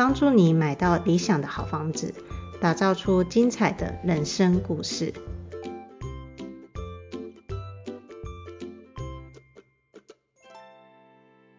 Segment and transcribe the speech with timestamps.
[0.00, 2.14] 帮助你买到理想的好房子，
[2.58, 5.12] 打造出精彩的人生故事。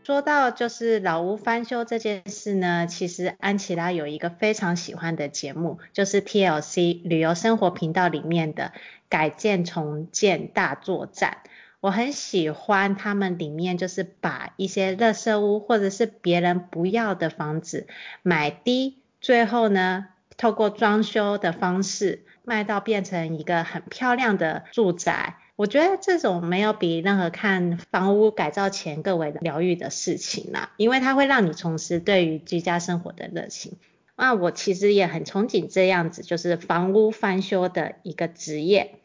[0.03, 8.71] 说到就是老屋翻修这件事呢，其实安琪拉有一个非常喜欢的节目，就是 TLC 旅游生活频道里面的
[9.07, 11.37] 改建重建大作战。
[11.81, 17.88] 我很喜欢他们里面就是把一些垃圾屋或者是别人不要的房子
[18.21, 20.07] 买低，最后呢
[20.38, 25.38] 透过装修的方式卖到变成一个很漂亮的住宅。
[25.55, 33.73] 我觉得这种没有比任何看房屋改造前更为疗愈的事情啦，因为它会让你重拾对于居家生活的热情。
[34.16, 39.01] 那我其实也很憧憬这样子，就是房屋翻修的一个职业。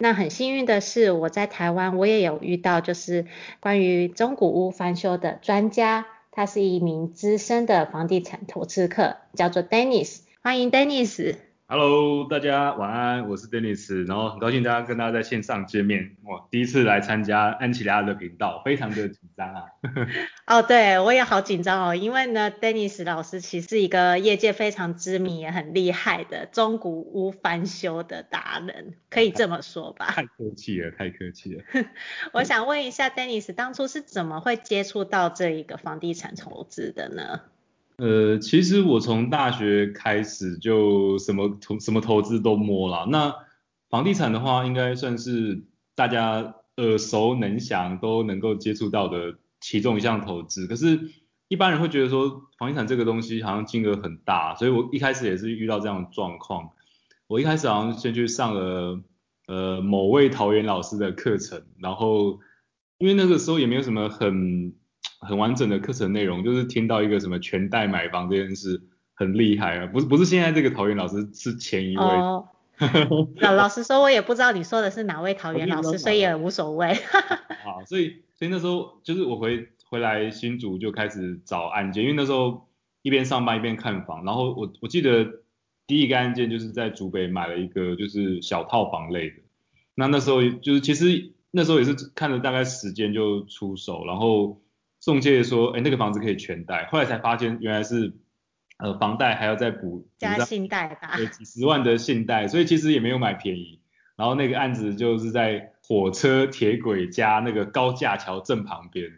[0.00, 3.26] 那很幸运的是，我在台湾我也有遇到，就是
[3.58, 11.47] 关于中古屋翻修的专家，他是一名资深的房地产投资客，叫做 Dennis，欢迎 Dennis。
[11.70, 19.64] Hello，大家晚安，我是 Dennis，然后很高兴大家跟大家在线上见面，哇，第一次来参加安琪拉的频道，非常的紧张啊。
[20.48, 30.06] 哦，对，我也好紧张哦，因为呢，Dennis 老师其实是一个业界非常知名也很厉害的中古屋翻修的达人，可以这么说吧？
[30.16, 31.62] 太客气了，太客气了。
[32.32, 37.42] 我想问一下 Dennis，当初是怎么会接触到这一个房地产投资的呢？
[37.98, 43.06] 呃，其实我从大学开始就什么投什么投资都摸了。
[43.10, 43.34] 那
[43.90, 45.64] 房地产的话，应该算是
[45.96, 50.68] 大家耳熟能详都能够接触到的其中一项投资。
[50.68, 51.10] 可是，
[51.48, 56.70] 一般人会觉得说房地产这个东西好像金额很大，所以我一开始也是遇到这样的状况。
[57.26, 59.00] 我一开始好像先去上了
[59.48, 62.38] 呃某位桃园老师的课程，然后
[62.98, 64.72] 因为那个时候也没有什么很。
[65.20, 68.80] 很完整的课程内容，就是听到一个什么全贷买房这件事
[69.14, 72.04] 很厉害啊，不是不是现在这个桃园老师是前一位。
[72.04, 72.48] 哦、
[73.40, 76.94] 老老实说，我也不知道你说的是哪位桃园老师，所以也无所谓。
[77.64, 82.68] 好，所以所以那时候就是我回回来新竹就开始找案件，因为那时候
[83.02, 85.26] 一边上班一边看房，然后我我记得
[85.88, 89.36] 第一个案件就是在竹北买了一个就是小套房类的，
[89.96, 94.60] 那那时候就是其实那时候也是看了大概时间就出手，然后。
[95.08, 98.12] 中介说，哎，那个房子可以全贷，后来才发现原来是，
[98.76, 103.80] 呃，房贷还要再补加信贷吧，对，几十万的信贷，所以其实也没有买便宜。
[104.16, 109.08] 然后那个案子就是在火车铁轨加那个高架桥正旁边，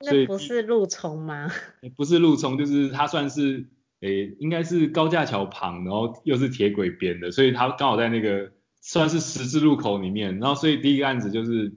[0.00, 1.52] 所以那不是路冲吗？
[1.94, 3.66] 不是路冲，就是它算是，
[4.00, 8.50] 哎，应该是高架桥旁，然后又是铁轨边的，所以它刚好在那个
[8.80, 10.38] 算是十字路口里面。
[10.38, 11.74] 然后所以第一个案子就是。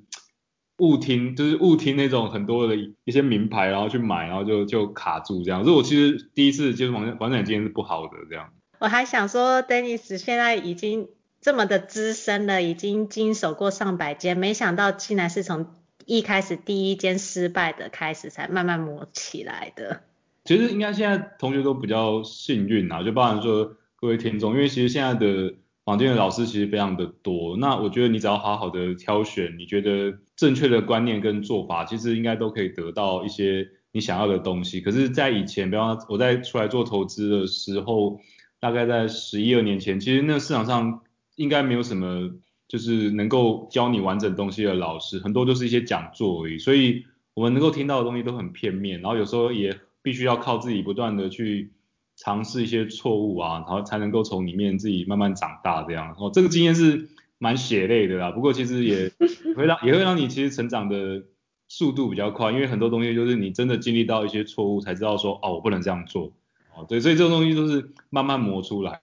[0.78, 5.64] 误听就是误听那种很多的一些名牌，然后去买，然后就就卡住这样。
[5.64, 8.50] 所以我其实第一次接触房房产经验是不好的这样。
[8.80, 11.08] 我还想说，Dennis 现在已经
[11.42, 15.68] 这么的资深了，已经经手过上百间，没想到竟然是从
[16.06, 20.02] 一开始第一间失败的开始，才慢慢磨起来的。
[20.46, 25.56] 其实应该现在同学都比较幸运啊，就包含说各位听众，因为其实现在的。
[25.88, 34.82] 房间的老师其实非常的多，那我觉得你只要好好的挑选，你觉得正确的观念跟做法，其实应该都可以得到一些你想要的东西。
[34.82, 38.20] 可是，在以前，比方我在出来做投资的时候，
[38.60, 41.04] 大概在十一二年前，其实那市场上
[41.38, 42.32] 应该没有什么
[42.68, 46.58] 就是能够教你完整东西的老师，很多都是一些讲座而已。
[46.58, 51.72] 所以我们能够听到的东西都很片面，然后有时候也必须要靠自己不断的去。
[52.18, 56.14] 尝试一些错误啊，然后才能够从里面自己慢慢长大这样。
[56.20, 57.08] 哦，这个经验是
[57.38, 59.10] 蛮血泪的啦，不过其实也
[59.56, 61.24] 会让也会让你其实成长的
[61.70, 66.34] 速度比较快，因为很多东西就是你真的经历到一些错误才知道说，哦，我不能这样做。
[66.76, 69.00] 哦，对，所以这种东西都是慢慢磨出来。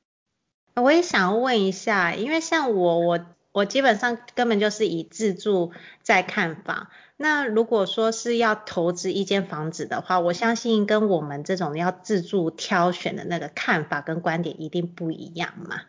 [0.74, 3.24] 我也想问一下，因为像我我。
[3.54, 5.70] 我基本上根本就是以自助
[6.02, 6.88] 在看房。
[7.16, 15.82] 那如果说是要投资一间房子的话，我相信跟我们这种要自助挑选的那个看法跟观点一定不一样嘛。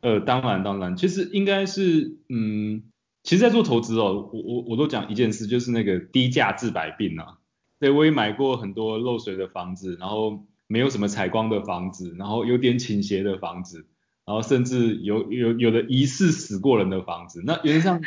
[0.00, 2.82] 呃，当然当然，其实应该是，嗯，
[3.22, 7.38] 其实，在做投资哦，我我我都讲一件事，就是那个低价治百病啊。
[7.78, 10.44] 对，我也买过很多漏水的房子，然后。
[10.68, 13.84] 没有什么采光的房子，然后有点倾斜的房子，
[14.24, 17.42] 然后甚至有有有的疑似死过人的房子。
[17.44, 18.00] 那原则上，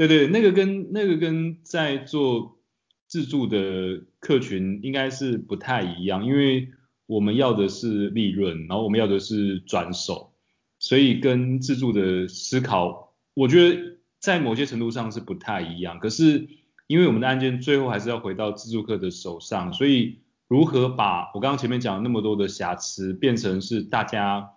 [0.00, 2.58] 对对，那个跟那个跟在做
[3.06, 6.70] 自助的客群应该是不太一样，因为
[7.04, 10.32] 我们要的是利润，然后我们要的是转手，
[10.78, 15.98] 所以跟自助的思考，我觉得在某些程度上是不太一样。
[15.98, 16.48] 可是
[16.86, 24.48] 因为我们的案件最后还是要回到自助客的手上，所以如何把我刚刚前面讲的那么多的瑕疵变成是大家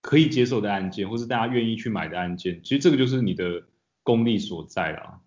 [0.00, 3.62] 可以接受的案件，或是大家愿意去买的案件，其实这个就是你的
[4.08, 5.20] 功力所在了。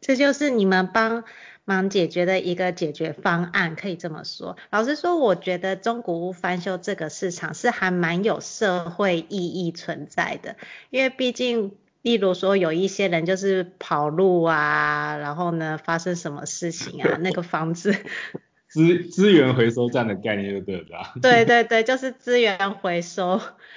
[0.00, 1.24] 这就是你们帮
[1.64, 4.56] 忙解决的一个解决方案，可以这么说。
[4.70, 10.54] 老实说，我觉得中古屋翻修这个市场是还蛮有社会意义存在的，
[10.90, 11.72] 因为毕竟。
[12.00, 17.92] 例如说有一些人就是跑路啊，然后呢发生什么事情啊， 那个房子
[18.68, 21.14] 资资源回收站的概念就对了。
[21.22, 23.40] 对对对，就是资源回收，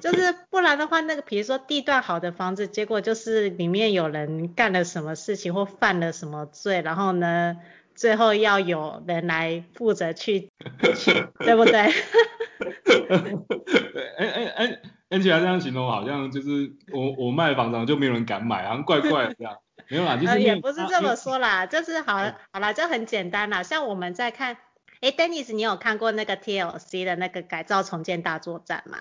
[0.00, 7.56] 就是不然的话，那个比如说地段好的房子，结果就是里面有人干了什么事情或犯了什么罪，然后呢
[7.94, 10.50] 最后要有人来负责去
[10.96, 11.78] 去， 对不对？
[14.18, 14.80] 哎哎哎。
[15.10, 19.56] 听起来这样形容，好像就是我我卖房子就没有人敢买，好像怪怪的这样。
[19.90, 22.16] 没有啦，就是、呃、也不是这么说啦，就是好
[22.52, 23.62] 好啦，就很简单啦。
[23.62, 24.56] 像我们在看，
[25.00, 28.98] 哎，Dennis，你有看过那个 TLC 的那个改造重建大作战吗？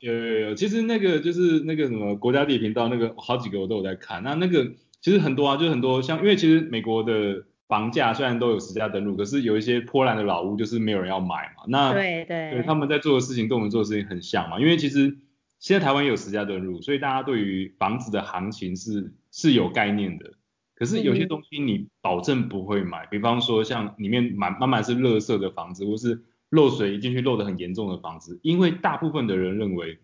[0.00, 4.22] 有有有，其实那个就是那个什么国家地理频道那个好几个我都有在看。
[4.24, 11.62] 那那个其实很多啊，就是很多像因为其实美国的房价虽然都有实价登录，可是有一些破烂的老屋就是没有人要买嘛。
[11.68, 15.16] 那对对，对他们在做的事情跟我们做的事情很像嘛，因为其实。
[15.58, 20.34] 现在台湾也有实价登录，所以大家对于房子的行情是是有概念的。
[20.74, 30.00] 可是有些东西你保证不会买，比方说像里面满满满是垃圾的房子，或是漏水一进去漏得很严重的房子，因为大部分的人认为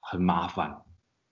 [0.00, 0.82] 很麻烦。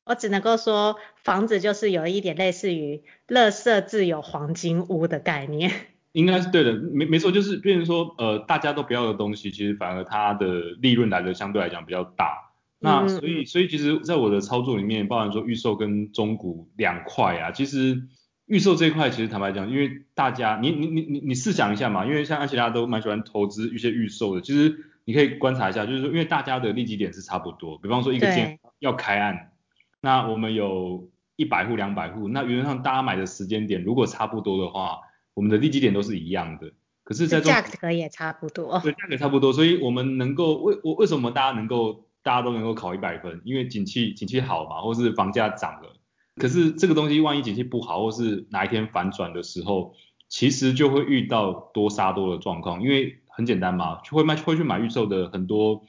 [0.04, 5.70] 我只能够说，房子就是有一点类似于垃圾自有黄金屋的概念。
[6.12, 12.51] 应该是对的，没没错，就是变成说，呃，大家都不要的东西，其实反而它的利润来的相对来讲比较大。
[12.82, 18.02] 那所以所以其实，在我的操作里面，包含说预售跟中股两块啊，其实
[18.46, 29.52] 预售这一块，其实坦白讲，因为大家你你你你你试想一下嘛，因为像安琪拉都蛮喜欢投资一些预售的，其实你可以观察一下，就是说，因为大家的利基点是差不多，比方说一个建要开案，
[30.00, 34.98] 那我们有一百户两百户，那原则上大家买的时间点如果差不多的话，
[35.34, 36.72] 我们的利基点都是一样的，
[37.04, 45.96] 可是在价格也差不多，对，价格差不多，所以我们能够为我为什么大家能够大家都能够考一百分，因为景气景气好嘛，或是房价涨了。
[46.36, 49.94] 可是这个东西万一景气不好，或是哪一天反转的时候，
[50.28, 52.82] 其实就会遇到多杀多的状况。
[52.82, 55.84] 因为很简单嘛，会卖会去买预售的很多，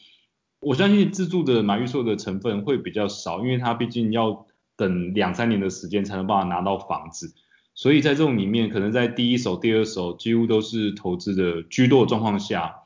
[0.59, 4.45] 我相信自住的买预售的成分会比较少，因为它毕竟要
[4.75, 7.33] 等两三年的时间才能办法拿到房子。
[7.75, 12.82] 所以在这种里面，可能在第一手、第二手几乎都是投资的居多的状况下。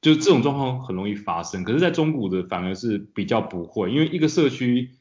[0.00, 4.92] 就这种状况很容易发生，可是，在中古的反而是比较不会，因为一个社区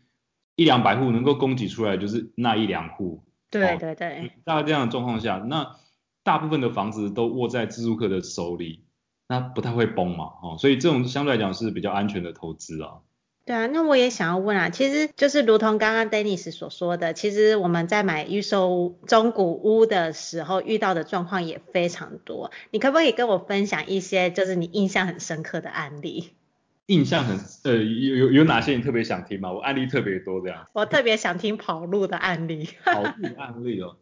[0.55, 3.23] 一两百户能够供给出来就是那一两户。
[3.49, 4.31] 对对对。
[4.43, 5.75] 大概这样的状况下，那
[6.23, 8.83] 大部分的房子都握在自住客的手里，
[9.27, 12.99] 那不太会崩嘛，哦，所以这种相对来讲是比较安全的投资啊。
[13.49, 22.51] 对啊，那我也想要问啊，其实就是如同刚刚 Dennis 所说的，其实我们在买预售中古屋的时候遇到的状况也非常多。
[22.69, 26.29] 你可不可以跟我分享一些就是你印象很深刻的案例？
[26.85, 29.51] 印象很呃有有有哪些你特别想听吗？
[29.51, 30.67] 我案例特别多这样。
[30.73, 32.69] 我特别想听跑路的案例。
[32.85, 33.95] 跑路案例哦，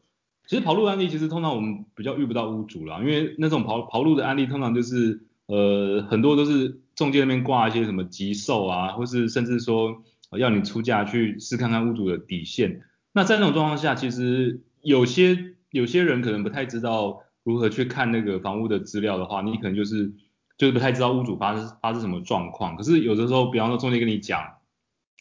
[0.45, 6.81] 其实跑路案例其实通常我们比较遇不到屋主啦，因为那种跑跑路的案例通常就是呃很多都是。
[6.97, 10.03] 中介那边挂一些什么急售啊，或是甚至说
[10.37, 12.81] 要你出价去试看看屋主的底线。
[13.13, 20.11] 那在那种状况下，其实有些有些人可能不太知道如何去看那个房屋的资料的话，你可能就是
[20.57, 22.75] 就是不太知道屋主发生发生什么状况。
[22.75, 24.43] 可是有的时候，比方说中介跟你讲，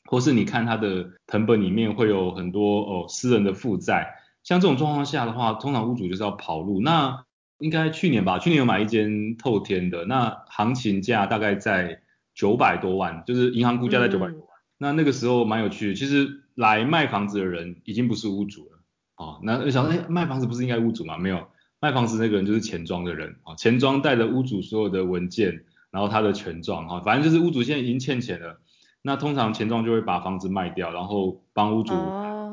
[0.06, 6.80] 或是你看他的成本里面会有很多哦私人的负债，像这种状况下的话，通常屋主就是要跑路。
[6.80, 7.25] 那
[7.58, 12.00] 应该去年吧，去年有买一间透天的，那行情价大概在
[12.34, 14.48] 九百多万，就是银行估价在九百多万。
[14.48, 18.78] 嗯、那那个时候蛮有趣的，其实来卖房子的人已经不是屋主了，
[19.16, 21.16] 哦，那想说，哎，卖房子不是应该屋主吗？
[21.16, 21.48] 没有，
[21.80, 28.60] 卖房子那个人就是钱庄的人，啊、哦，钱庄带着屋主所有的文件，然后他的权状，哈、哦，反正就是屋主现在已经欠钱了，
[29.00, 31.94] 那通常钱庄就会把房子卖掉，然后帮屋主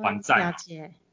[0.01, 0.55] 还债。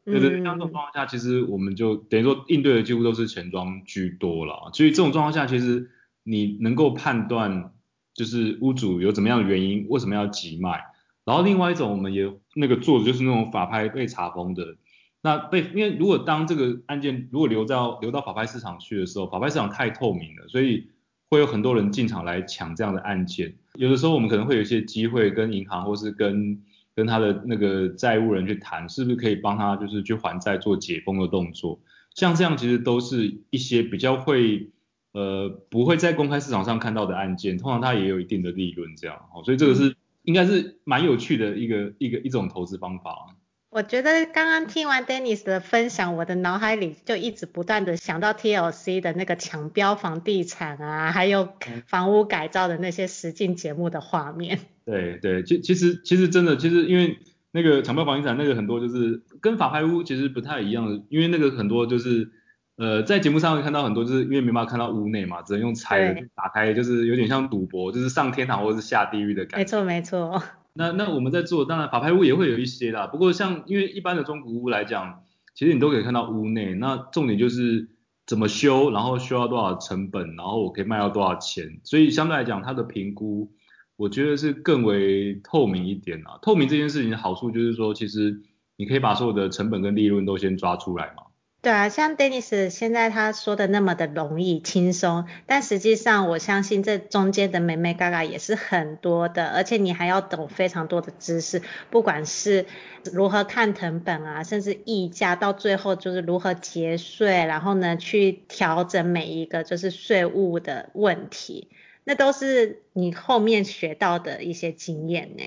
[0.04, 4.70] 对对，像这种状况下，其实我们就等于说应对的几乎都是钱庄居多了。
[4.72, 5.90] 所以这种状况下，其实
[6.22, 7.72] 你能够判断
[8.14, 10.82] 就是屋主有怎么样的原因，为什么要急卖。
[11.24, 14.76] 然后另外一种我们也那个做的就是那种法拍被查封的，
[15.22, 20.88] 那被因为如果当这个案件如果流到流到法拍市场去的时候，法拍市场太透明了，所以
[21.28, 23.54] 会有很多人进场来抢这样的案件。
[23.74, 26.62] 有的时候我们可能会有一些机会跟银行或是跟
[27.00, 31.80] 跟他的那个债务人去谈，是不是可以帮他就是去还债做解封的动作。
[32.14, 34.70] 像这样其实都是一些比较会
[35.12, 39.96] 呃不会在公开市场上看到的案件，通常它也有一定的利润这样，哦，所以这个是。
[40.22, 43.34] 应该是蛮有趣的一个一个一种投资方法。
[43.70, 51.48] 我觉得刚刚听完 Dennis 的分享，我的脑海里就一直不断的想到 TLC 的那个抢标房地产啊，还有
[51.86, 54.60] 房屋改造的那些实境节目的画面。
[54.90, 57.18] 对对，其其实其实真的，其实因为
[57.52, 62.30] 那个抢票房地产那个很多就是跟法拍屋其实不太一样的，因为那个很多就是。
[62.76, 69.58] 呃，在节目上会看到很多，就是因为没办法看到屋内嘛，只能用猜的打开，就是有点像赌博，就是上天堂或者是下地狱的感觉。
[69.58, 70.42] 没错没错。
[70.72, 77.90] 那那我们在做，当然法拍屋也会有一些啦，不过像因为一般的中古屋来讲，其实你都可以看到屋内，那重点就是
[78.26, 83.52] 怎么修，然后需要多少成本，然后我可以卖到多少钱，所以相对来讲它的评估，
[84.00, 86.38] 我觉得是更为透明一点啊。
[86.40, 88.40] 透明这件事情的好处就是说，其实
[88.76, 91.24] 你可以把所有的成本跟利润都先抓出来嘛。
[91.60, 102.64] 对啊，像 Dennis 现在他说的那么的容易轻松，但实际上我相信这中间的眉眉嘎嘎也是很多的，而且你还要懂非常多的知识，不管是
[103.12, 111.68] 如何看成本啊，甚至溢价，到最后就是如何节税，然后呢去调整每一个就是税务的问题，
[112.04, 115.44] 那都是你后面学到的一些经验呢。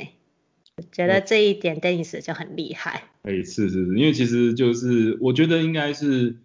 [0.91, 3.03] 觉得这一点 Dennis 就很厉害。
[3.21, 6.37] 哎、是是是，因为其实就是我觉得应该是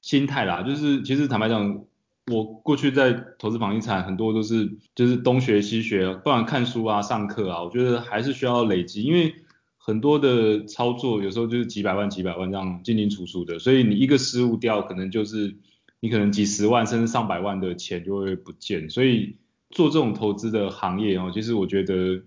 [0.00, 1.84] 心态啦，就是其实坦白讲，
[2.32, 9.34] 我过去在投资房地产很多都是就是东学西学，不管看书啊、上课啊，我觉得还是需要累积，因为
[9.76, 15.54] 很多的操作有时候就是几百万、几百万这样进进出出的，所以你一个失误掉，可能就是
[16.00, 19.36] 你可能几十万甚至上百万的钱就会不见，所以
[19.74, 22.22] 做这种投资的行业哦，其实我觉得。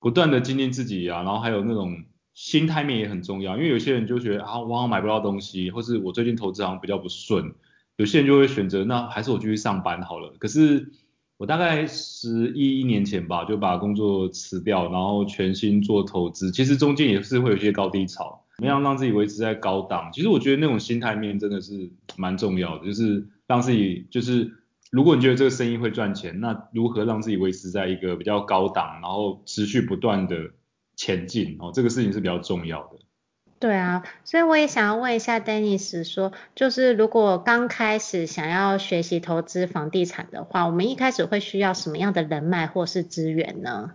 [0.00, 7.52] 不断的精进自己啊，然后还有那种心态面也很重要，因为有些人就觉得啊，我好像买不到东西，或是我最近投资好像比较不顺，
[7.96, 10.32] 有些人就会选择那还是我继续上班好了。
[10.38, 10.88] 可是
[11.36, 16.52] 我大概十一年前吧，就把工作辞掉，然后全心做投资。
[16.52, 20.10] 其实中间也是会有一些高低潮，怎么样让自己维持在高档？
[20.12, 24.57] 其实我觉得那种心态面真的是蛮重要的，就是让自己就是。
[24.90, 30.36] 如果你觉得这个生意会赚钱，那如何让自己维持在一个比较高档，然后持续不断的
[30.96, 32.98] 前进哦，这个事情是比较重要的。
[33.60, 43.90] 对啊，所以我也想要问一下 Dennis 说，就是如果刚开始想要学习投资房地产的话，我们一开始会需要什么样的人脉或是资源呢？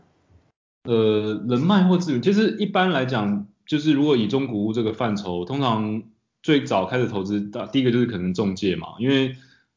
[0.83, 6.03] 呃，人脉或资源，其实一般来讲，就是如果以中古屋这个范畴，通常
[6.41, 7.39] 最早开始投资，
[7.71, 9.33] 第一个就是可能中介嘛，因为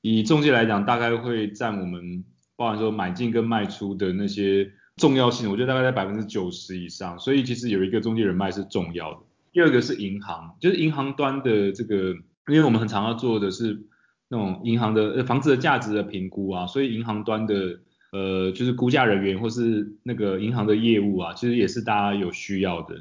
[0.09, 2.23] 以中介来讲，大概会占我们
[2.55, 7.19] 包含说买进跟卖出的那些重要性，我觉得大概在百分之九十以上。
[7.19, 9.19] 所以其实有一个中介人脉是重要的。
[9.53, 12.11] 第二个是银行，就是银行端的这个，
[12.47, 13.85] 因为我们很常要做的是
[14.29, 17.81] 那种银行的房子的价值的评估啊，所以银行端的
[18.13, 22.95] 呃就是估价人员或是那个银行的业务啊，其实也是大家有需要的。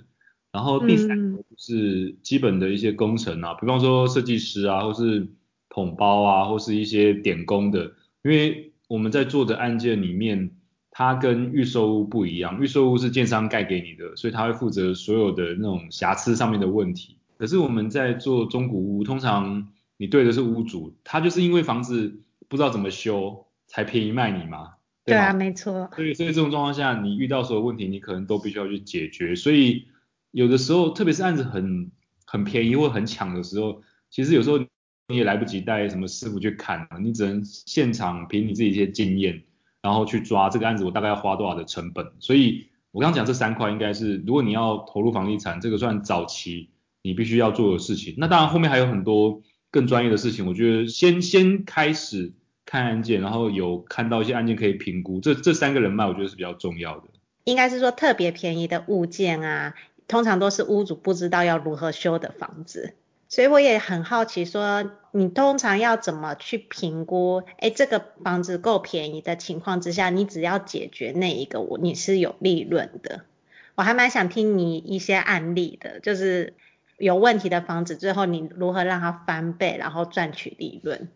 [0.52, 5.28] 然后第三个就是基本的一些工程啊，比方说设计师啊，或是
[5.76, 7.84] 统包啊，或是一些点工的，
[8.24, 10.52] 因为我们在做的案件里面，
[10.90, 17.18] 它跟预售屋不一样，预售屋是建商盖给你的，所以他会负责所有的那种瑕疵上面的问题。
[17.38, 19.68] 可是我们在做中古屋，通常
[19.98, 24.76] 你对的是屋主，他就是因为房子不知道怎么修，才便宜卖你嘛。
[25.04, 25.90] 对，对啊，没错。
[25.94, 29.36] 所以所以这种状况下，你遇到所有问题，你可能都必须要去解决。
[29.36, 29.88] 所以
[30.32, 31.92] 有的时候，特别是案子很
[32.26, 34.66] 很便宜或很抢的时候，其实有时候。
[35.08, 39.44] 你也来不及带什么师傅去看，你只能现场凭你自己一些经验，
[39.82, 42.14] 然后去抓这个案子，我大概要花多少的成本。
[42.20, 46.70] 所以我刚刚讲这三块应该是，如果你要投入房地产，这个算早期
[47.04, 48.16] 你必须要做的事情。
[48.18, 52.34] 那当然后面还有很多更专业的事情，我觉得先先开始
[52.66, 57.04] 看案件，然后有看到一些案件可以评估，这这三个人脉我觉得是比较重要的。
[57.44, 59.76] 应该是说特别便宜的物件啊，
[60.08, 62.96] 通常都是屋主不知道要如何修的房子。
[63.28, 67.44] 所以我也很好奇，说你通常要怎么去评估？
[67.58, 73.26] 哎，这个房子够便宜的情况之下，你只要解决那一个，我你是有利润的。
[73.76, 76.54] 我还蛮想听你一些案例的，就是
[76.98, 81.10] 有问题的房子，最后你如何让它翻倍，然后赚取利润。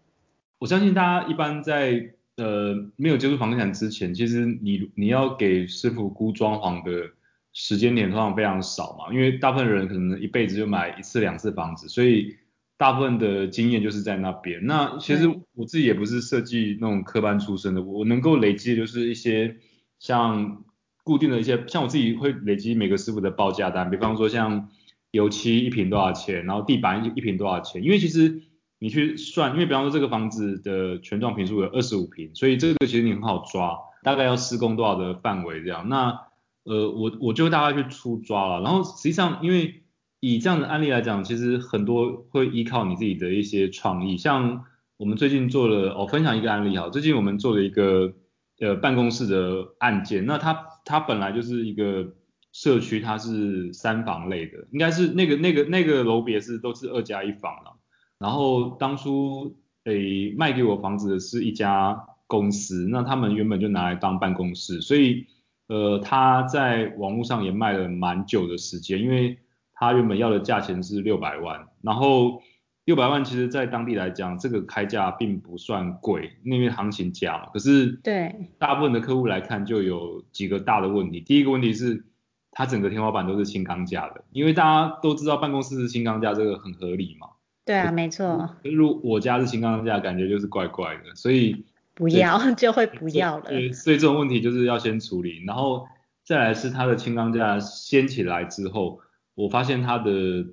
[0.58, 7.12] 我相信大家一般在呃没有接触房地产之前，其实你你要给师傅估装潢的
[7.54, 12.36] 时间点通常非常少嘛，因为大部分人可能一辈子就买一次两次房子，所以
[12.78, 14.66] 大部分的经验就是在那边。
[14.66, 19.58] 那其实我自己也不是设计那种科班出身的，我能够累积的就是一些
[20.00, 20.64] 像
[21.04, 24.70] 固定的一些，像我自己会累积每个师傅的报价单，比方说像
[25.12, 28.44] 油漆一瓶多少钱，然后地板一瓶多少钱，因为其实
[28.78, 35.90] 你去算，因为比方说这个房子的全幢坪数有二十五坪，所以这个其实你很好抓，大概要施工多少的范围这样。
[35.90, 36.29] 那
[36.70, 39.82] 呃，我我就大概去粗抓了，然后实际上因为
[40.20, 44.66] 以这样的案例来讲，其实很多会依靠你自己的一些创意，像
[44.98, 48.14] 我们最近做了，我、哦、分享一个案例哈，最近我们做了一个
[48.60, 52.14] 呃办公室的案件，那它它本来就是一个
[52.52, 57.80] 社区，它是三房类的，应该是那个那个那个楼别是都是二加一房了，
[58.20, 65.26] 然后当初诶卖给我房子的是一家公司，那他们原本就拿来当办公室，所以。
[65.70, 69.38] 呃，他在网络上也卖了蛮久的时间，因为
[69.72, 72.42] 他原本要的价钱是六百万，然后
[72.86, 77.50] 六百万其实在当地来讲，这个开价并不算贵，因为行情价嘛。
[77.54, 81.22] 可是对大部分的客户来看，就有几个大的问题。
[81.22, 82.04] 第一个问题是，
[82.50, 87.28] 它整个天花板都是轻钢架的，因为大家都知道办公室是轻钢架，这个很合理嘛。
[87.64, 88.50] 对啊，没错。
[88.64, 91.64] 如我家是轻钢架，感觉就是怪怪的，所以。
[92.00, 93.50] 不要 就会不要了。
[93.50, 95.86] 对，所以这种问题就是要先处理，然后
[96.24, 99.02] 再来是它的轻钢架掀起来之后，
[99.36, 100.46] 我发现它的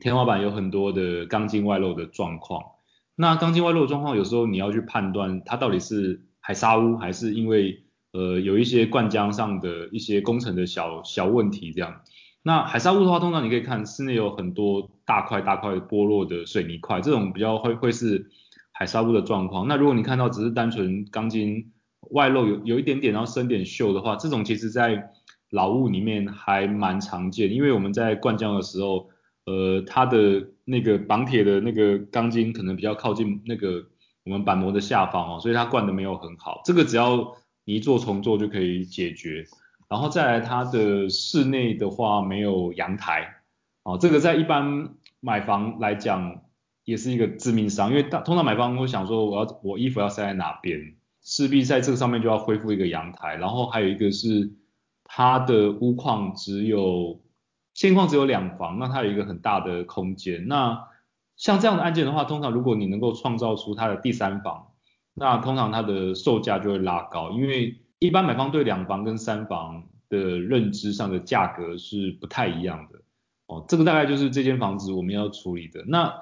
[0.00, 2.62] 天花板有很多的钢筋外露的状况。
[3.16, 12.02] 那钢筋外露的状况，有时候你要去判断它到底是海砂屋还是因为呃有一些灌浆上的一些工程的小小问题这样。
[12.44, 18.30] 那海砂屋的话，通常你可以看室内有很多大块大块剥落的水泥块，这种比较会会是。
[18.80, 21.70] 海砂屋的状况，那如果你看到只是单纯钢筋
[22.12, 25.10] 外露有有一点点，然后生点锈的话，这种其实在
[25.50, 29.10] 老屋里面还蛮常见，因为我们在灌浆的时候，
[29.44, 33.84] 呃，它的那个绑铁的那个钢筋可能比较靠近那个
[34.24, 39.44] 我们板模的下方哦，所以它灌的没有很好，这个只要一做重做就可以解决。
[39.90, 43.28] 然后再来它的室内的话没有阳台，
[43.82, 44.88] 哦，这个在一般
[45.20, 46.40] 买房来讲。
[46.84, 54.52] 也是一个致命伤，因为大通常买方会想说，我要我衣服要塞在哪边，势必在这个上面就要恢复一个阳台，然后还有一个是
[55.04, 57.20] 它的屋况只有
[57.74, 60.48] 现况只有两房，那它有一个很大的空间。
[60.48, 60.86] 那
[61.36, 64.72] 像这样的案件的话，通常如果你能够创造出它的第三房，
[65.14, 73.00] 那通常它的售价就会拉高，因为一般买方对两房跟三房的认知上的价格是不太一样的。
[73.46, 75.84] 哦，这个大概就是这间房子我们要处理的。
[75.86, 76.12] 那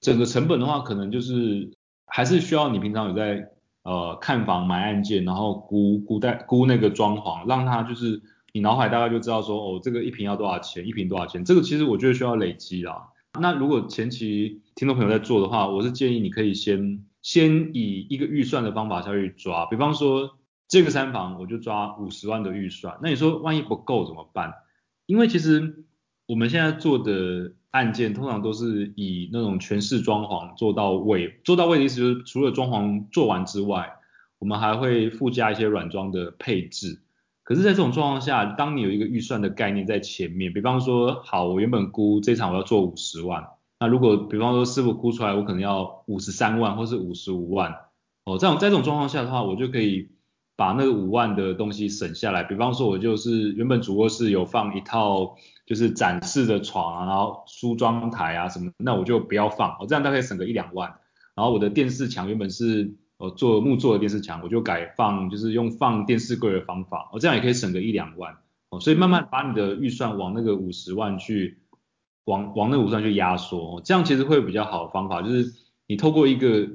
[0.00, 1.70] 整个成本的话，可能就是
[2.06, 3.50] 还是需要你平常有在
[3.82, 8.22] 呃看房买案件，然后估估带估那个装潢，让他就是
[8.54, 13.08] 你脑海大概就知道说哦，这个一平要多少钱，一平多少钱，这个其实我觉得需要累积啦。
[13.38, 20.30] 那如果前期听众朋友在做的话，我是建议你可以先先以一个预算的方法下去抓，比方说
[20.66, 24.54] 这个三房我就抓五十万的预算，那你说万一不够怎么办？
[25.04, 25.84] 因为其实
[26.26, 27.52] 我们现在做的。
[27.70, 33.92] 案件通常都是以那种全室装潢做到位，做到位的意思就是除了装潢做完之外，
[34.38, 37.00] 我们还会附加一些软装的配置。
[37.42, 43.44] 可是，在这种状况下，当你有一个预算的概念在前面，比方说，好，我原本估这场我要做五十万，
[43.80, 47.72] 那如果比方说师傅估出来我可能要五十三万或是五十五万，
[48.24, 50.10] 哦，这种在这种状况下的话，我就可以
[50.60, 52.42] 把那个五万的东西省下来。
[52.42, 55.36] 比方说，我就是原本主卧室有放一套。
[55.70, 60.96] 就是展示的床啊，然后梳妆台啊什么，那我就不要放，我这样大概省个一两万。
[61.36, 68.34] 然后我的电视墙原本是呃做木做的电视墙，我就改放就是用放电视柜的方法，我这样也可以省个一两万。
[68.70, 71.60] 哦，所以慢慢把你的预算往那个五十万去，
[72.24, 75.52] 往往那五十万去压缩，这样其实会比较好的方法，就是
[75.86, 76.68] 你透过一个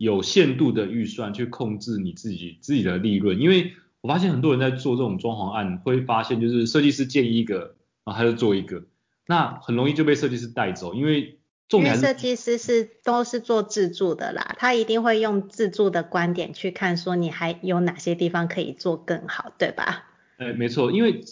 [0.00, 7.76] 有限度的预算去控制你自己自己的利润，因为我发现很多人在做这种装潢案，会发现就是设计师建议一个。
[8.02, 8.84] 然后他就做一个，
[9.26, 20.08] 那很容易就被设计师带走，因为重点是设计师是都是做自助的啦，他一定会用自助的观点去看，说你还有哪些地方可以做更好，对吧？
[20.38, 21.22] 哎，没错，因为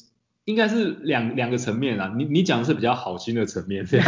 [0.45, 4.07] 应该是两两个层面啦，你你讲的是比较好心的层面，这样。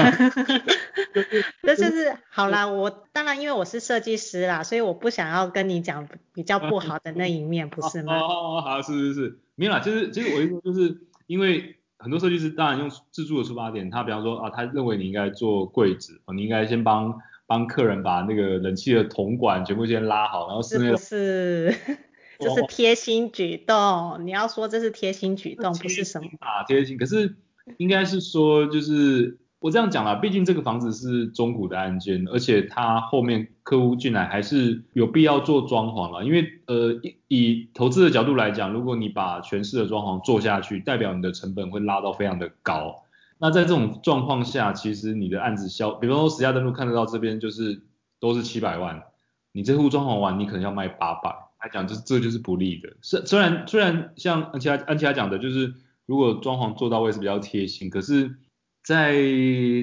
[1.63, 8.17] 这就是好啦，我当然因为我是设计师啦，所以我不想要跟你讲比较不好的那一面，不是吗？
[8.17, 11.77] 哦哦哦，好，是是是，没有啦，就是其实我意思就是因为。
[12.03, 21.77] 很多设计师当然用自助的出发点，他比方说啊，他认为你应该做柜子，你应该先帮帮客人把那个冷气的铜管全部先拉好，然后室内是不是？
[22.41, 27.37] 这是贴心举动，你要说这是贴心举动，不是什么啊贴心，可是
[27.77, 29.37] 应该是说就是。
[29.61, 43.03] 我这样讲啦，毕竟这个房子是中古的案件，而且它后面客户进来还是有必要做装潢了，因为呃以以投资的角度来讲，如果你把全市的装潢做下去，代表你的成本会拉到非常的高。
[43.39, 47.83] 那在这种状况下，其实你的案子销，比方说实价登录看得到这边就是
[48.19, 49.03] 都是七百万，
[49.53, 51.29] 你这户装潢完你可能要卖八百，
[51.63, 52.97] 来讲就是这就是不利的。
[53.03, 55.75] 虽虽然虽然像安琪拉安琪拉讲的，就是
[56.07, 58.37] 如果装潢做到位是比较贴心，可是。
[58.83, 59.15] 在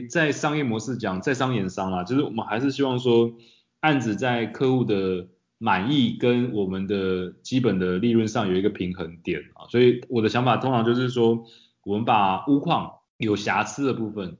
[0.10, 3.31] 在商业模式讲，在商言商啦，就是我们还是希望说，
[3.79, 5.27] 案子在客户的
[5.60, 11.45] 满意跟我们的基本的利润上有一个平衡点啊，所以我的想法通常就是说，
[11.83, 14.38] 我们把屋况有瑕疵的部分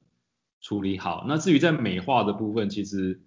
[0.60, 3.22] 处理好，那至于在美化的部分，其实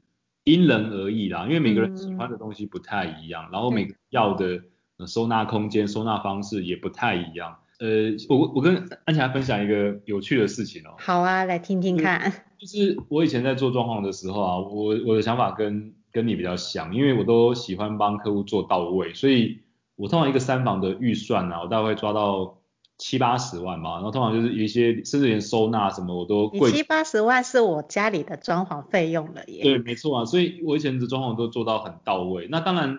[0.45, 4.63] 因人而异啦，因为每个人喜欢的东西不太一样，嗯、然后每个要的
[5.07, 7.60] 收纳空间、收纳方式也不太一样。
[7.81, 10.93] 呃，我我跟安琪拉分享一个有趣的事情哦。
[10.99, 12.31] 好啊，来听听看。
[12.59, 19.61] 就是我以前在做装潢的时候啊，我我的想法跟跟你比较像，因为我都喜欢帮客户做到位，所以
[19.97, 22.59] 我通常一个三房的预算啊，我大概会抓到
[22.99, 26.71] 七八十万嘛，然后通常就是有一些甚至连收纳什么我都贵。
[26.71, 29.63] 七八十万是我家里的装潢费用了耶。
[29.63, 32.47] 对，没错啊，所以我以前的装潢都做到很到位。
[32.51, 32.99] 那当然，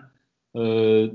[0.50, 1.08] 呃。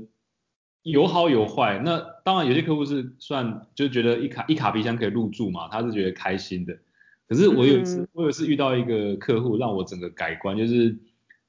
[0.82, 6.78] 有好有坏，那当然有些客户是算就觉得一卡一卡皮箱可以入住嘛，他是觉得开心的。
[7.28, 10.96] 可是我有一次，嗯、我有一次遇到一个客户让我整个改观，就是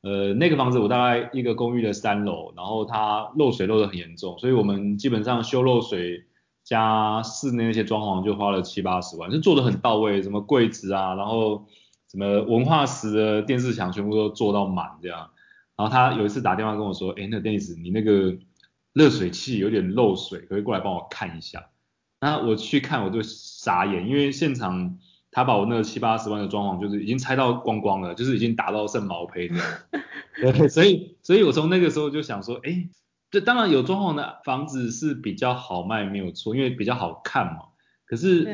[0.01, 6.25] 呃那个房子我大概一个公寓的三楼，然后它漏水漏得很严重，所以我们基本上修漏水
[6.65, 11.65] 加室内那些装潢就花了七八十万，就做得很到位，什么柜子啊，然后
[12.11, 15.29] 什么文化石的电视墙全部都做到满这样。
[15.77, 18.37] 然后他有一次打电话跟我说，哎，那 Dennis 你那个。
[18.93, 21.69] 热水器有点漏水，可以过来帮我看一下。
[22.21, 24.97] 那我去看我就傻眼，因为现场
[25.31, 29.65] 他把我那个七八十万的装潢就是已经拆到光光了，就是已经打到剩毛坯这样。
[30.41, 32.89] 对， 所以所以我从那个时候就想说，哎、欸，
[33.31, 37.59] 这当然有装潢的房子是比较好卖没有错，因为比较好看嘛。
[38.05, 38.45] 可是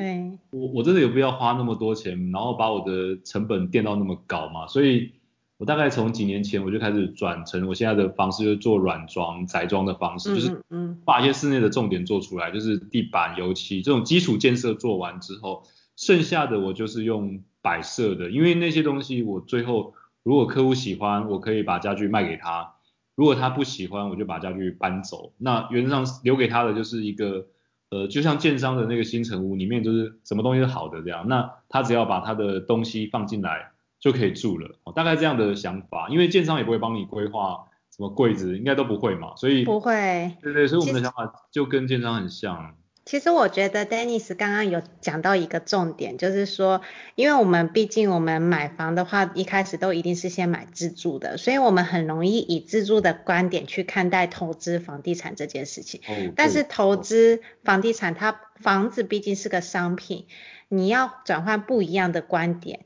[0.51, 4.67] 我我真的有必要花那么多钱，然后把我的成本垫到那么高嘛？
[4.67, 5.13] 所以。
[5.57, 10.61] 我大概从几年前我就开始转成我现在的方式，就是做软装、宅装的方式，就是
[11.05, 15.63] 把一些室内的重点做出来，就是地板、油漆这种基础建设做完之后，
[15.95, 22.75] 剩下的我就是用摆设的，因为那些东西我最后如果客户喜欢，我可以把家具卖给他；
[23.15, 25.31] 如果他不喜欢，我就把家具搬走。
[25.37, 27.45] 那原则上留给他的就是一个，
[27.91, 33.71] 呃，就像建商的那个新城屋里面就是什么东西是好的这样，那他只要把他的东西放进来。
[34.05, 42.75] 就可以住了，大概这样的想法，因为建商也不会帮你规划什么柜子，应该都不会嘛，所以不会，对对，所以我们的想法就跟建商很像。
[43.03, 46.81] 其实我觉得 Dennis 刚刚有讲到一个重点，就是说，
[47.15, 56.01] 因为我们毕竟我们买房的话，一开始都一定是先买自住的，所以我们很容易以自住的观点去看待投资房地产这件事情。
[56.07, 60.27] 哦，但是投资房地产，它房子毕竟是个商品，
[60.69, 62.85] 你要转换不一样的观点。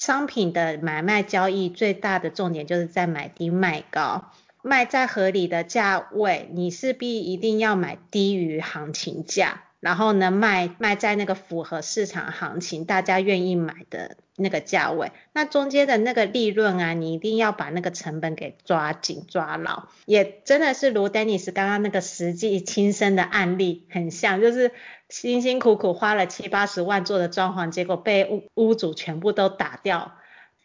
[0.00, 4.32] 商品的买卖交易最大的重点就是在买低卖高，
[4.62, 24.72] 卖在合理的价位，你势必一定要买低于行情价，然后呢，卖卖在那个符合市场行情，大家愿意买的那个价位，那中间的那个利润啊，你一定要把那个成本给抓紧抓牢，也真的是如 Dennis 刚刚那个实际亲身的案例很像，就是。
[25.10, 30.12] 辛辛苦苦花了七八十万做的装潢，结果被屋屋主全部都打掉。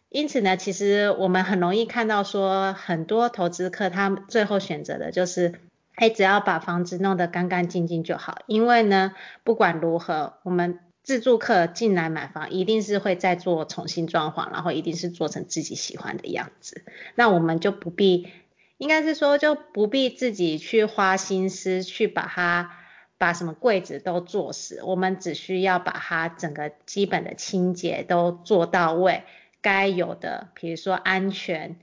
[0.10, 5.62] 因此呢，其实我们很容易看到说，很多投资客他最后选择的就是，
[5.96, 8.38] 哎，只要把房子弄得干干净净就好。
[8.46, 16.84] 因为呢，不管如何，我们自住客进来买房，一定是会再做重新装潢，然后一定是做成自己喜欢的样子。
[17.16, 18.28] 那我们就不必，
[18.78, 22.80] 应该是说就不必自己去花心思去把它。
[23.18, 29.24] 把什么柜子都做死，我们只需要把它整个基本的清洁都做到位，
[29.62, 31.78] 该有的，比如说安全、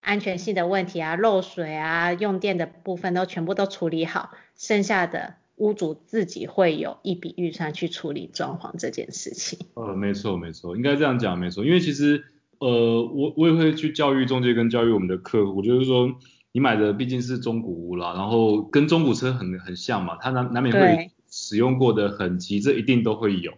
[0.00, 9.58] 安全性的问题啊、漏水啊、用电的部分都全部都处理好，剩下的屋主自己会有一笔预算去处理装潢这件事情。
[9.74, 12.24] 呃，没错没错，应该这样讲没错，因为其实
[12.58, 16.10] 呃，我我也会去教育中介跟教育我们的客户，就是说。
[16.50, 23.52] 你买的毕竟是中古屋啦，然后跟中古车很很像嘛，它难难免会使用过的痕迹，这一定都会有。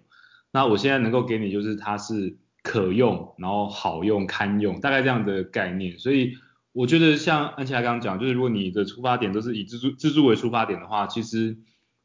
[0.50, 5.98] 那我现在能够给你就是它是可用，然后好用、堪用，大概这样的概念。
[5.98, 6.34] 所以
[6.72, 11.56] 我觉得像安琪拉刚刚讲，就是如果你的出发点都是以自助自助为出发点的话，其实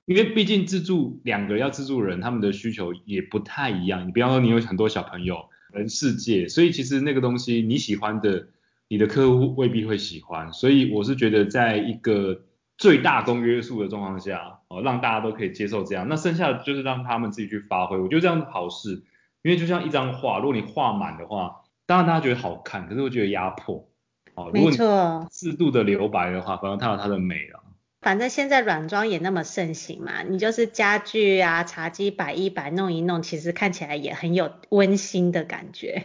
[0.05, 4.07] 因为毕竟自助两个要自助人，他们的需求也不太一样。
[4.07, 8.47] 你比方说你有很多小朋友，人世界，所以其实那个东西你喜欢的，
[8.87, 10.53] 你的客户未必会喜欢。
[10.53, 12.43] 所以我是觉得在一个
[12.77, 17.97] 最大公约数的状况下，哦，让大家都可以接受这样，那剩下的就是让他们自己去发挥。
[17.97, 19.03] 我觉得这样是好事。
[19.41, 23.87] 因为就像一张画，如果你画满的话，当然大家觉得好看，可是会觉得压迫。
[24.33, 25.27] 哦，没错。
[25.31, 27.61] 适度的留白的话，反而它有它的美了。
[28.05, 36.03] 反正现在软装也那么盛行嘛，你就是家具啊、茶几摆一摆、弄一弄，其实看起来也很有温馨的感觉。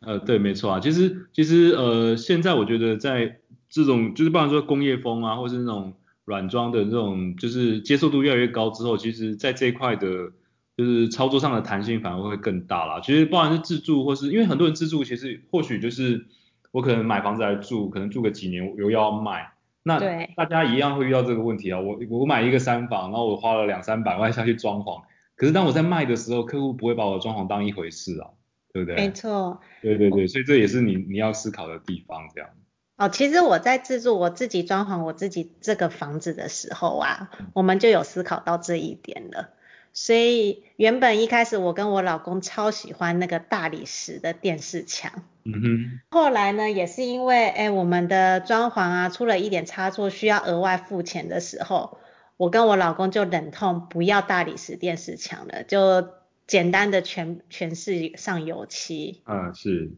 [0.00, 0.80] 呃，对，没错啊。
[0.80, 3.36] 其实其实呃，现在我觉得在
[3.68, 10.32] 这种就是不管说工业风啊，或是那种软装的这种，就是接受度越来越高之后，其实在这一块的。
[10.76, 13.00] 就是操作上的弹性反而会更大啦。
[13.00, 16.26] 其实不管是自住或是因为很多人自住，其实或许就是
[16.70, 19.52] 我可能买房子来住，可能住个几年我又要卖。
[19.86, 20.00] 那
[20.34, 21.78] 大家一样会遇到这个问题啊。
[21.78, 25.02] 我我买一个三房，然后我花了两三百万下去装潢，
[25.36, 28.30] 可是当我在卖的时候，客户不会把我的装潢当一回事啊，
[28.72, 28.96] 对不对？
[28.96, 29.60] 没错。
[29.82, 32.50] 对对对，所以这也是你你要思考的地方，这样。
[32.96, 39.50] 哦，其实我在自住我自己装潢我自己这个房子的时候啊，我们就有思考到这一点了。
[39.98, 45.10] 所以原本一开始我跟我老公超喜欢那个大理石的电视墙，
[45.44, 46.00] 嗯哼。
[46.10, 51.96] 后来呢，也是因为哎我们的装潢啊出了一点差错，需要额外付钱的时候，
[52.36, 56.06] 我跟我老公就忍痛不要大理石电视墙了，就
[56.46, 59.22] 简单的全全是上油漆。
[59.24, 59.92] 啊，是。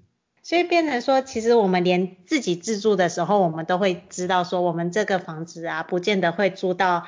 [0.45, 7.05] 所以变成说，其实我们连自己自住的时候，我们都会知道说，我们这个房子啊，不见得会租到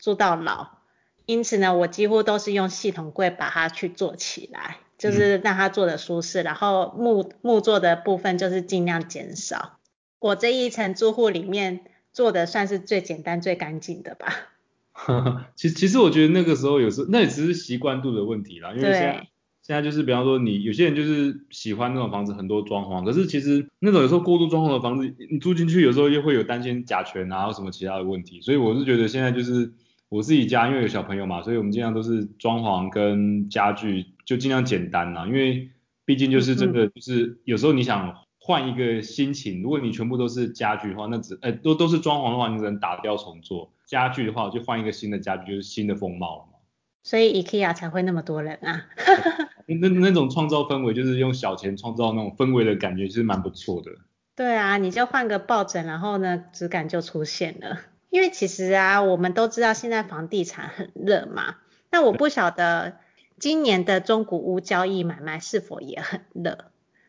[0.00, 0.81] 租到老。
[1.26, 9.78] 因此呢，我几乎都是用系统柜把它去做起来，就是让它做的舒适，嗯、然后木木做的部分就是尽量减少。
[10.18, 11.80] 我这一层住户里面
[12.12, 14.48] 做的算是最简单最干净的吧。
[15.54, 19.28] 其实其实我觉得那个时候有时候那也只是习惯度的问题啦，因为现在
[19.62, 29.72] 现在就是比方说你有些人就是喜欢那种房子很多装潢，可是其实那种有时候过度装潢的房子，你住进去有时候又会有担心甲醛啊或什么其他的问题，所以我是觉得现在就是。
[30.12, 35.70] 我自己家因为有小朋友嘛，所以我们尽量都是装潢跟家具就尽量简单啦，因为
[36.04, 43.72] 毕竟就是真的就是有时候你想换一个心情，如果你全部都是家具的话，那只呃都都是装潢的话，你只能打掉重做。
[43.86, 46.58] 家具的话，就换一个新的家具，就是新的风貌了嘛。
[47.02, 48.84] 所以 IKEA 才会那么多人啊。
[49.66, 53.90] 那那种创造氛围，就是用小钱创造那种氛围的感觉，其实蛮不错的。
[54.36, 57.78] 对啊，你就换个抱枕，然后呢，质感就出现了。
[58.12, 61.56] 因为其实啊，我们都知道现在房地产很热嘛，
[61.90, 62.98] 那我不晓得
[63.38, 66.66] 今年的中古屋交易买卖是否也很热，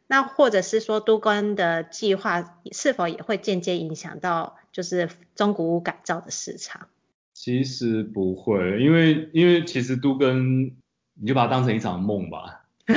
[0.07, 6.87] 那或者是说都更的计划是否也会间接影响到就是中古屋改造的市场？
[7.33, 10.71] 其实不会，因为因为其实都更
[11.15, 12.61] 你就把它当成一场梦吧。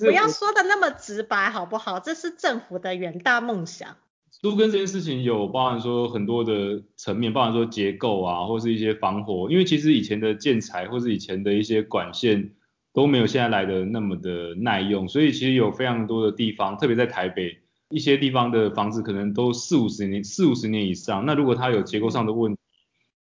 [0.00, 2.00] 不要说的那么直白好不好？
[2.00, 3.98] 这是政府的远大梦想。
[4.42, 12.52] 都跟这件事情有包含说很多的层面，包含说结构啊，或是一些防火，因为其实以前的建材或是以前的一些管线
[12.94, 17.58] 都没有现在来的那么的耐用，所以其实有非常多的地方，特别在台北
[17.90, 22.58] 一些地方的房子可能都四五十年、四五十年以上，那如果它有结构上的问题，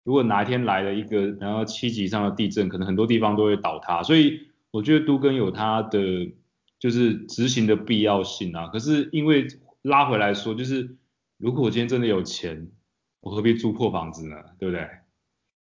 [0.03, 6.31] 如果哪一天来了一个然后七级以上的地震，可能很多地方都会倒塌，所以我觉得都跟有它的
[6.79, 9.47] 就是执行的必要性啊，可是因为
[9.81, 10.95] 拉回来说就是。
[11.37, 12.71] 如果我今天真的有钱，
[13.19, 14.35] 我何必住破房子呢？
[14.59, 14.87] 对不对？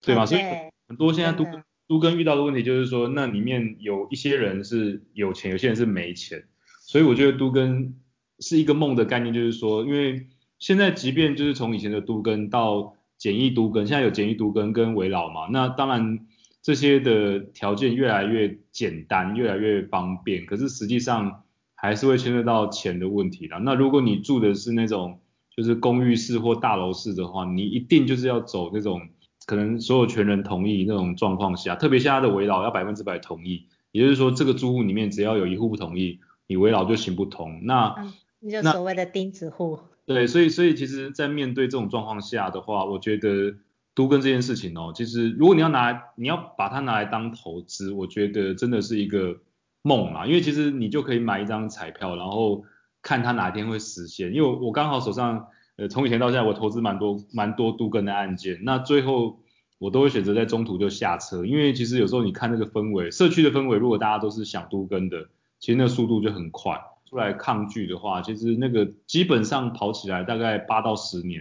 [0.02, 0.42] 对吧？Okay, 所以
[0.86, 1.44] 很多现在都
[1.86, 6.44] 都跟遇到的问题就是说，那里面有一些人是有钱，有些人是没钱。
[6.80, 7.94] 所以我觉得都跟
[8.38, 10.26] 是一个梦的概念，就是说，因为
[10.58, 16.26] 现在即便就是从以前的都跟到简易都跟，现在有简易都跟跟围老嘛，那当然
[16.62, 23.58] 这些的条件越来越简单，越来越方便，可是实际上还是会牵涉到钱的问题啦。
[23.58, 25.20] 那如果你住的是那种
[25.58, 29.00] 就是公寓式或大楼式的话，你一定就是要走那种
[29.44, 37.62] 可能所有权人同意那种状况下，特别现在的围老要百分之百同意，也就是说这个租户里面只要有一户不同意，你围老就行不通。
[37.64, 37.92] 那、
[38.40, 39.80] 嗯、就所谓的钉子户。
[40.06, 43.56] 对，所以所以其实，在面对这种状况下的话，我觉得
[43.96, 49.38] 都跟这件事情哦，其实如果你要拿你要把它拿来当投资，我觉得真的是一个
[49.82, 52.62] 梦啊，因为其实你就可以买一张彩票，然后。
[53.02, 59.40] 看他哪天会实现，因为我刚好手上，呃，从以前到现在，我投资蛮多蛮多都更的案件，那最后
[59.78, 66.80] 我都会选择在中途就下车，因为其实有时候你看那个氛围，社区的氛围，如果大家都是想都更的，其实那速度就很快。
[67.08, 71.40] 出来抗拒的话，其实那个基本上跑起来大概八到十年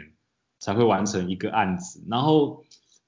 [0.59, 2.63] 才会完成一个案子，然后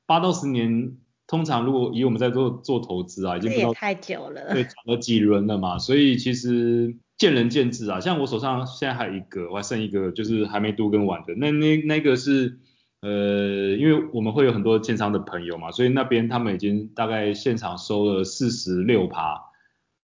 [0.05, 7.99] 八到十年，通常如果以我们在做做投资啊，已经不知道太久了，对，涨了几轮了嘛，所以其实见仁见智啊。
[7.99, 12.58] 像我手上现在还有一个，我还剩一个，就是还没都跟完的，那那那个是
[13.01, 19.45] 呃，因为我们会有很多建商的朋友嘛，所以那边他们已经大概现场收了四十六趴。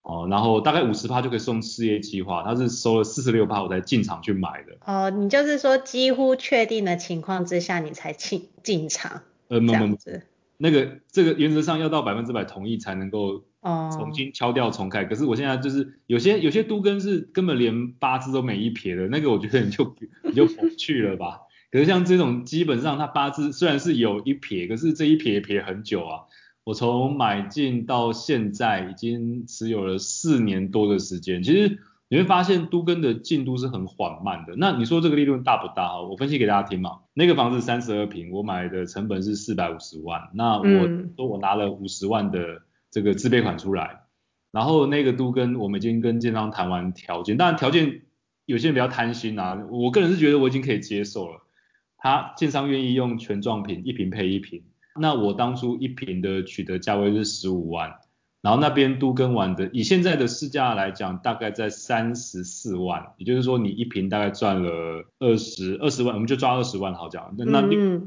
[0.04, 4.76] 哦，然后大概五十趴就可以送事业计划，他是收了四十六趴我才进场去买的。
[4.84, 9.22] 哦，你就是说几乎确定的情况之下你才进进场？
[9.46, 10.20] 呃，没有没有，
[10.58, 15.04] 那个这个原则上要到百分之百同意才能够重新敲掉重开。
[15.04, 19.94] 哦、可是我现在就是有些有些都根是根本连八字都没一撇的，那个我觉得你就
[20.24, 21.40] 你就不去了吧。
[21.70, 26.20] 可是像这种基本上它八字虽然是有一撇，可是这一撇撇很久啊。
[26.64, 34.54] 我从买进到现在已经持有了四年多的时间，其实你会发现都根的进度是很缓慢的。
[34.56, 36.02] 那你说这个利润大不大哈？
[36.02, 37.00] 我分析给大家听嘛。
[37.14, 44.02] 那个房子三十二平，我买的成本是四百五十万，那我说我拿了五十万的这个自备款出来，
[44.52, 48.02] 然后那个都跟我们已经跟建商谈完条件，当然条件
[48.46, 51.40] 有些人比较贪心啊，我个人是觉得我已经可以接受了。
[51.96, 54.62] 他建商愿意用权状坪一瓶配一瓶。
[55.00, 57.94] 那我当初一瓶的取得价位是十五万，
[58.42, 67.62] 然后那边都跟完的，以现在的市价来讲，大概在三十四万，也就是说你一瓶大概赚了二十二十万，我们就抓二十万好讲，那那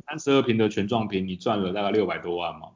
[0.07, 2.67] 三十二瓶的权状坪你赚了大概六百多万嘛，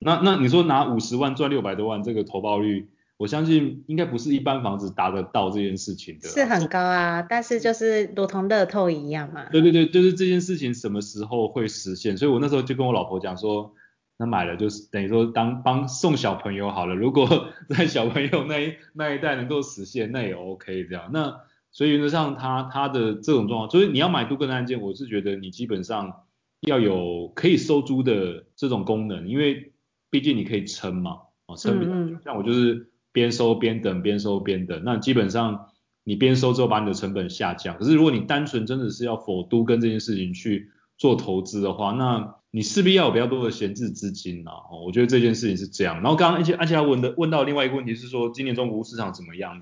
[0.00, 2.88] 那那你说拿五十万赚六百多万，这个投报率？
[3.16, 9.44] 我相信应该不是一般房子达得到这件事情的，是很高啊，但是就是如同乐透一样嘛。
[9.52, 12.16] 对对对，就是这件事情什么时候会实现？
[12.16, 13.74] 所以我那时候就跟我老婆讲说，
[14.16, 21.10] 那买了就是等于说当帮送小朋友好了，如果 在小朋友那一那一代能够实现，那也 OK 这样。
[21.12, 21.40] 那
[21.72, 26.22] 所以原则上他他的这种状况，所以你要买都更的案件，我是觉得你基本上
[26.62, 29.69] 要有可以收租的这种功能，因为
[30.10, 32.88] 毕竟你可以撑嘛，哦撑比较久，像我就是。
[33.12, 35.66] 边收边等，边收边等，那基本上
[36.04, 37.76] 你边收之后把你的成本下降。
[37.76, 44.52] 可是如果你单纯真的是要 for 都跟这件事情去做投资的话，那你势必要有比较多的闲置资金啊。
[44.84, 45.96] 我觉得这件事情是这样。
[45.96, 49.60] 然后刚刚而且而且还问的问到另外一个问题是说，今年中古屋市场怎么样？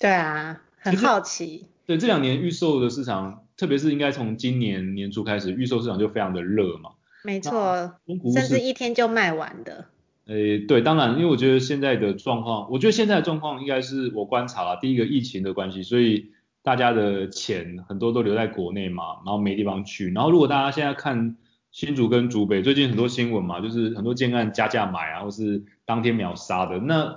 [0.00, 1.66] 对啊，很好奇。
[1.86, 6.90] 对，这两年预售的市场，特别是应该从今年年初开始，预售市场就非常的热嘛。
[7.24, 7.94] 没错，
[8.34, 9.86] 甚至一天就卖完的。
[10.26, 16.30] 诶，对，当然，因为我觉得现在的状况，我觉得现在的状况应该是我观察了，第一个疫情的关系，所以
[16.62, 20.12] 大家的钱很多都留在国内嘛，然后没地方去。
[20.12, 21.36] 然后如果大家现在看
[21.72, 26.78] 新竹跟竹北，最近很多新闻嘛，就是很多建案加价买啊，或是当天秒杀的。
[26.78, 27.16] 那，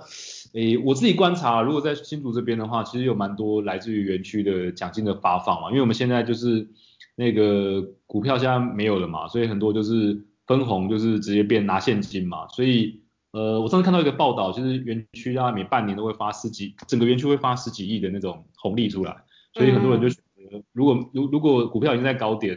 [0.52, 6.68] 诶，我自己观察，如果在新竹这边的话，其实有蛮多来自于园区的奖金的发放嘛，因为我们现在就是
[7.16, 10.24] 那个股票现在没有了嘛，所以很多就是。
[10.46, 13.00] 分红就是直接变拿现金嘛，所以
[13.32, 19.24] 呃，我上次看到一个报道，就是园区大概每半年都会发十几，整个园区会发十几亿的那种红利出来，
[19.54, 22.56] 所以很多人就选择，如果如如果股票已经在高点，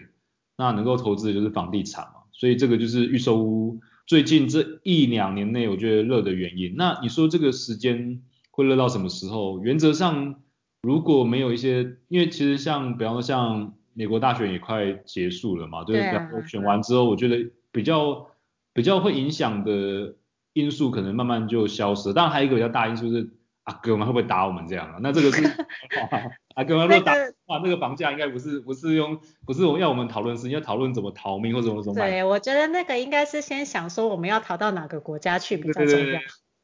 [0.56, 6.76] 那能够投资的就是房地产嘛，所以这个就是预售屋最近这一两年内我觉得热的原因。
[6.78, 9.60] 那你说这个时间会热到什么时候？
[9.64, 10.36] 原则上
[10.84, 17.52] 如果没有一些，因为其实像比方说像美国大选也快结束了嘛，对，然后选完之后，我觉得。
[17.72, 18.32] 比较
[18.74, 20.16] 比较会影响的
[20.54, 23.30] 因素可能慢慢就消失，当然还有一个比较大因素是
[23.62, 24.98] 阿哥们会不会打我们这样啊？
[25.04, 25.44] 那这个是
[26.56, 32.10] 阿哥们如果打的话，那个房价应该不是不是用不是要我们讨论，是要讨论怎么逃命或者怎么怎么买。
[32.10, 35.88] 对，我觉得那个应该是先想说我们要逃到哪个国家去比较重要。
[35.88, 36.22] 对，对，对，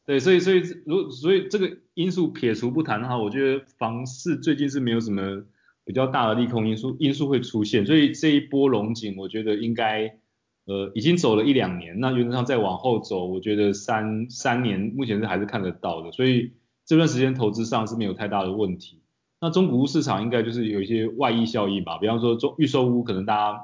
[0.07, 5.43] 对，所以所以如所以这个因素撇除不谈的话，我觉得房市最近是没有什么
[5.85, 10.19] 比较大的利空因素因素会出现，所以这一波龙井我觉得应该。
[10.67, 16.53] 呃，已经走了一两年，那原则上再往后走，我觉得三三年目前是还是看得到的，所以
[16.87, 19.03] 这段时间投资上是没有太大的问题。
[19.39, 23.61] 那中古屋市场应该就是有一些外溢效应吧，比方说中预售屋可能大家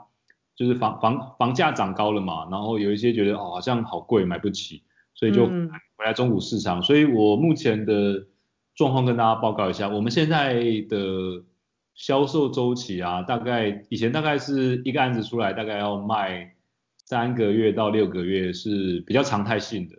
[0.56, 4.84] 就是房房房价涨高了嘛，然后有一些觉得哦好像好贵买不起，
[5.16, 6.82] 所以就回来中古市场。
[6.82, 8.28] 嗯、所以我目前的
[8.76, 10.54] 状况跟大家报告一下，我们现在
[10.88, 11.44] 的
[12.02, 16.56] 销售周期啊，大概以前大概是一个案子出来大概要卖。
[17.04, 19.98] 三个月到六个月是比较常态性的，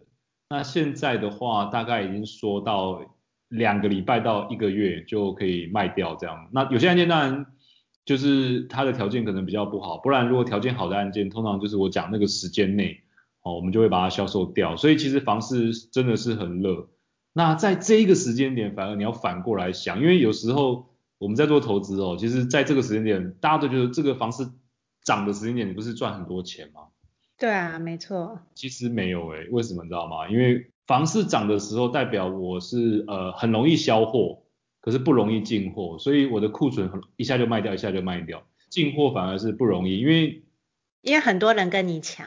[0.48, 3.03] 那现在的话大概已经说到
[3.48, 6.48] 两个礼拜到一个月就可以卖掉这样。
[6.53, 7.44] 那有些案件当然
[8.07, 13.03] 就是它的条件可能比较不好，不然如果条件好的案件，通常就是我讲那个时间内
[13.42, 14.74] 哦，我们就会把它销售掉。
[14.76, 16.88] 所以其实房市真的是很热。
[17.34, 20.91] 那在这一个时间点，反而你要反过来想，因为有时候
[21.22, 24.44] 我们在做投资哦，其实在这个时间点，大家都觉得这个房市
[25.04, 26.88] 涨的时间点，你不是赚很多钱吗？
[27.38, 28.40] 对啊，没错。
[28.56, 30.28] 其实没有诶，为什么你知道吗？
[30.28, 34.42] 因为房市涨的时候，代表我是呃很容易销货，
[34.80, 38.42] 可是不容易进货，所以我的库存很一下就卖掉，一下就卖掉。
[38.68, 40.42] 进货反而是不容易，因为
[41.02, 42.26] 因为很多人跟你抢。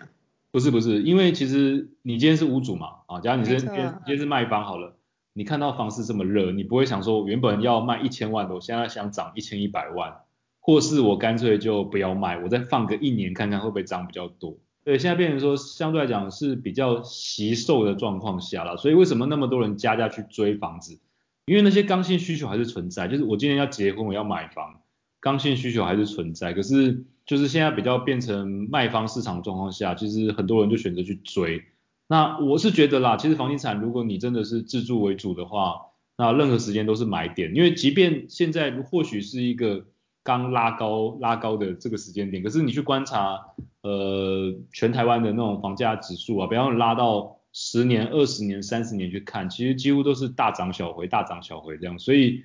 [0.52, 4.96] 不是不是，因为其实你今天是屋主嘛，啊，假如你今天今天是卖方好了，
[5.38, 10.22] 你看到房市这么热，你不会想说原本要卖一千万的，我现在想涨一千一百万，
[10.62, 14.58] 或是我干脆就不要卖，我再放个一年看看会不会涨比较多。
[14.84, 20.98] 对，现在变成说相对来讲是比较惜售的状况下了，所以为什么那么多人加价去追房子？
[21.46, 24.82] 因为那些刚性需求还是存在，就是我今天要结婚，我要买房，
[25.20, 27.06] 刚性需求还是存在，可是。
[27.26, 31.60] 就是现在比较变成卖方市场状况下，其实很多人就选择去追。
[32.08, 35.82] 那我是觉得啦，其实房地产如果你真的是自住为主的话，
[36.18, 39.86] 那任何时间都是买点，因为即便现在或许是一个
[40.24, 43.40] 刚拉高拉高的这个时间点，可是你去观察
[43.82, 52.44] 呃全台湾的那种房价指数啊，比方拉到十年、二十年、三十年去看，其实几乎都是大涨小回、大涨小回这样，所以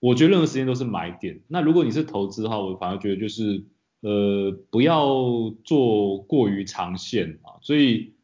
[0.00, 1.40] 我觉得任何时间都是买点。
[1.48, 3.64] 那如果你是投资的话，我反而觉得就是。
[4.00, 8.14] 呃，不要做过于长线啊，所以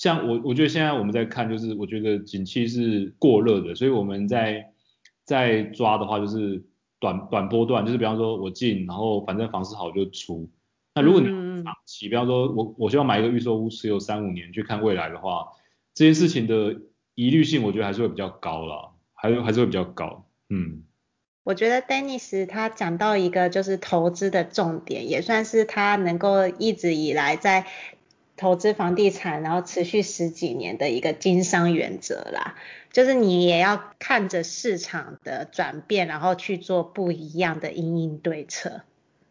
[0.00, 4.70] 像我，我觉得现在我们在看，就是我觉得景气是过热的，所以我们在
[5.24, 6.62] 在抓的话，就是
[7.00, 10.48] 短短波段，就是比方说我进，然后反正房市好就出。
[10.94, 11.26] 那如果你
[11.64, 15.48] 长期，比方说我我希望买一个预售屋持有三五年去看未来的话，
[15.94, 16.76] 这件事情的
[17.16, 20.84] 疑虑性，我觉得还是会比较高啦，还还是会比较高，嗯。
[21.42, 27.66] 我觉得 Dennis 他讲到一个就是投资的重点，也算是他能够一直以来在
[28.38, 32.54] 投资房地产，然后持续十几年的一个经商原则啦。
[32.90, 38.80] 就是你也要看着市场的转变，然后去做不一样的因应对策。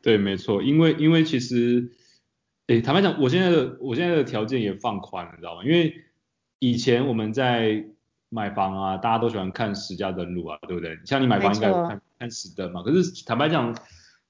[0.03, 1.89] 对，没错，因为因为其实，
[2.67, 5.63] 诶，坦白讲，我现在的我现在的条件也放宽了，你知道吗？
[5.65, 5.95] 因为
[6.59, 7.83] 以前我们在
[8.29, 10.97] 买房啊，大家都喜欢看实价登录啊，对不对？
[11.05, 12.83] 像你买房应该看看实登嘛。
[12.83, 13.75] 可是坦白讲，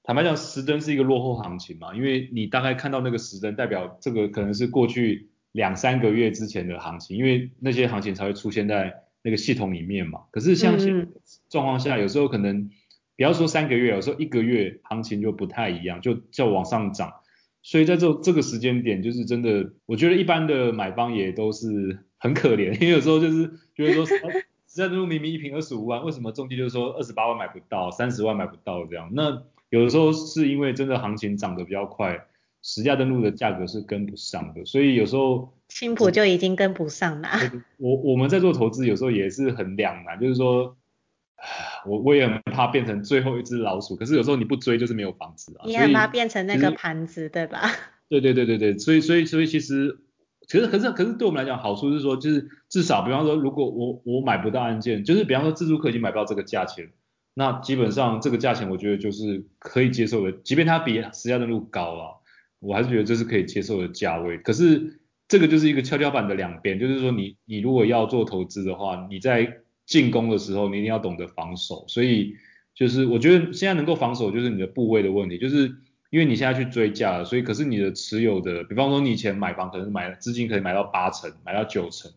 [0.08, 10.20] 坦白讲实登是一个落后行情嘛，因为你大概看到那个实登，代表这个可能是过去两三个月之前的行情，因为那些行情才会出现在那个系统里面嘛。
[10.30, 11.06] 可是像现在
[11.50, 12.70] 状况下，有时候可能
[13.18, 17.12] 不要说三个月，有时候一个月行情就不太一样，就就往上涨。
[17.60, 29.10] 所以在这这个时间点，就是真的，我觉得一般的买方也都是很可怜，因为有时候就是觉得说，实价登录明明一瓶二十五万，为什么中介就是说二十八万买不到，三十万买不到这样？
[29.12, 32.26] 那有的时候是因为真的行情涨得比较快，
[32.62, 37.28] 实价登录的价格是跟不上的，所以有时候新埔就已经跟不上了。
[37.76, 40.76] 我我们在做投资，有时候也是很两难，就是说。
[41.86, 45.62] 我我也很怕变成最后一只老鼠，可是有时候你不追就是没有房子啊。
[45.66, 47.70] 你很怕变成那个盘子，对吧？
[48.10, 50.00] 对对对对对，所以所以所以其实，
[50.48, 56.90] 其实可是可是对我们来讲，好处是说，就是至少比方说，如果我我买不到案件，就是比方说自助客已经买不到这个价钱，
[57.38, 62.10] 那基本上这个价钱我觉得就是可以接受的，即便它比实价登录高啊，
[62.58, 64.38] 我还是觉得这是可以接受的价位。
[64.38, 72.34] 可是这个就是一个跷跷板的两边，就是说你你如果要做投资的话，你在进攻的时候，你一定要懂得防守，所以
[72.74, 75.72] 就是我觉得现在能够防守就是你的部位的问题，就是
[76.10, 82.10] 因为你现在去追价，所以可是你的持有的，比方说你以前买房可能买资金可以买到八成，买到九成，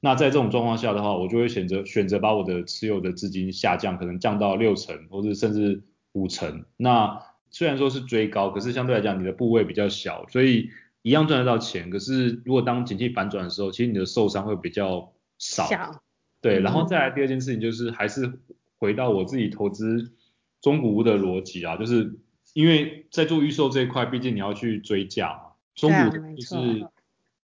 [0.00, 5.82] 那在这种状况下的话，我就会选择选择把我的持有的资金下降，可能降到六成或者甚至
[6.12, 6.64] 五成。
[6.76, 7.20] 那
[7.50, 10.70] 虽然说是追高，可是相对来讲你的部位比较小，所以
[11.02, 11.90] 一样赚得到钱。
[11.90, 15.66] 可是如果当景气反转的时候，其实你的受伤会比较少。
[15.66, 16.00] 小
[16.40, 18.38] 对，然后再来第二件事情就是还是
[18.78, 20.12] 回到我自己投资
[20.60, 22.16] 中古屋的逻辑啊，就是
[22.52, 25.40] 因为在做预售这一块，毕竟你要去追价嘛，
[25.74, 26.86] 中古就是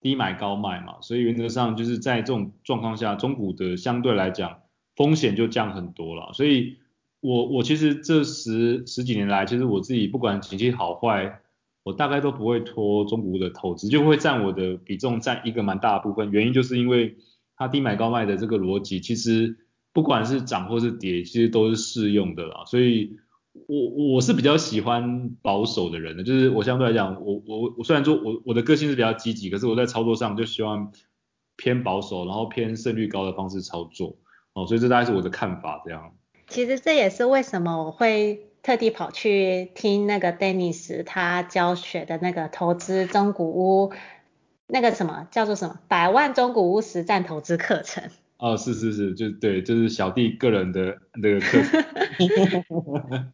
[0.05, 4.61] 低买高卖嘛，所以原则上就是在这种状况下，中古的相对来讲
[4.94, 6.32] 风险就降很多了。
[6.34, 6.76] 所以
[7.20, 11.40] 我我其实这十十几年来，其实我自己不管景气好坏，
[11.82, 17.16] 我大概都不会拖中古屋的投资，就会占我的比重占一个蛮大的部分，原因就是因为。
[17.57, 19.57] 它低买高卖的这个逻辑，其实
[19.92, 22.64] 不管是涨或是跌，其实都是适用的啦。
[22.66, 23.16] 所以
[23.66, 30.92] 我我是比较喜欢保守的人的，就是我相对来讲，我我我虽然说我我的个性是比较积极，可是我在操作上就希望
[31.57, 34.16] 偏保守，然后偏胜率高的方式操作。
[34.52, 36.14] 哦，所以这大概是我的看法这样。
[36.48, 43.92] 其实这也是为什么我会特地跑去听那个 Dennis 他教学的那个投资中古屋。
[44.66, 48.02] 那个什么叫做什么百万中古屋实战投资课程。
[48.38, 51.84] 哦，是是是，就对，就是小弟个人的那个课程。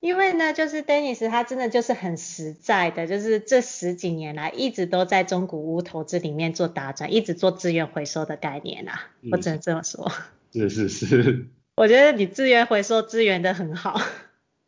[0.00, 10.12] 因为呢，就是 Dennis 他真的就是很实在的，就是这十几年来一直都在中古屋投资里面做打转，一直做资源回收的概念啊，嗯、我只能这么说。
[10.52, 11.46] 是是是。
[11.76, 13.98] 我觉得你资源回收资源的很好。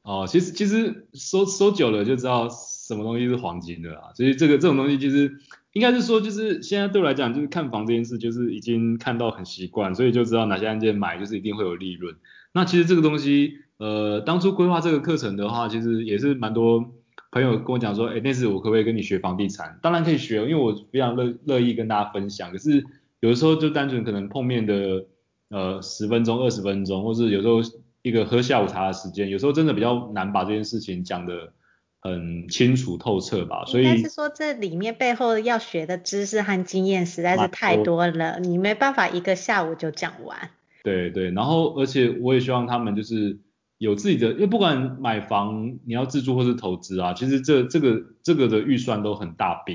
[0.03, 5.37] 哦，其实其实收收久了就知道什么东西是黄金的啦，所以这个这种东西其实
[5.73, 12.17] 应该是说，就是现在对我来讲，就是看房这件事，就是已经看到很习惯，所以就知道哪些案件买就是一定会有利润。
[12.57, 13.59] 那其实这个东西。
[13.79, 16.83] 呃，当初规划这个课程的话，其实也是蛮多
[17.31, 19.79] 朋友跟我讲说，哎，那次我可不可以跟你学房地产？
[19.83, 22.51] 当然可以学，因为我非常乐乐意跟大家分享。
[22.51, 22.83] 可是
[23.21, 25.05] 有的时候就单纯可能碰面的
[25.51, 27.61] 呃十分钟、二十分钟，或是有时候
[28.01, 31.53] 一个喝下午茶的时间，有时候真的比较难把这件事情讲得
[32.01, 33.67] 很清楚透彻吧。
[33.67, 40.49] 所以应该是说这里面背后要学的知识和经验实在是太多了，你没办法一个下午就讲完。
[40.87, 43.39] 对对，然后而且我也希望他们就是。
[43.78, 49.74] 有自己的，因为不管买房你要自住或是投资啊，其实这这个这个的预算都很大笔，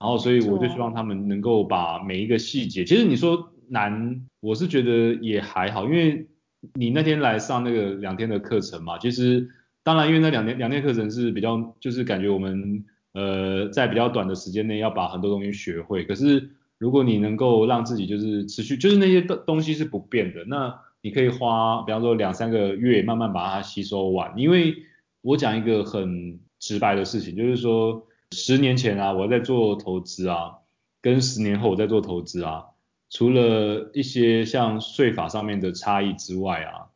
[0.00, 6.26] 然后所以我就希望他们能够把每一个细节，其实你说难，我是觉得也还好，因为
[6.72, 9.46] 你那天来上那个两天的课程嘛，其实
[9.82, 12.82] 当然因为那两天两天课程是比较，就是感觉我们
[13.12, 16.48] 呃在比较短的时间内要把很多东西学会，可是
[16.78, 20.80] 如果你能够让自己就是持续，就是那些东东西是不变的，那。
[21.04, 24.32] 你可以花，比方说两三个月，慢慢把它吸收完。
[24.38, 24.74] 因为
[25.20, 30.60] 我讲一个很直白的事情，就是说十年前啊，我在做投资啊，
[31.02, 32.64] 跟十年后我在做投资啊，
[33.10, 36.86] 除了一些像税法上面的差异之外啊，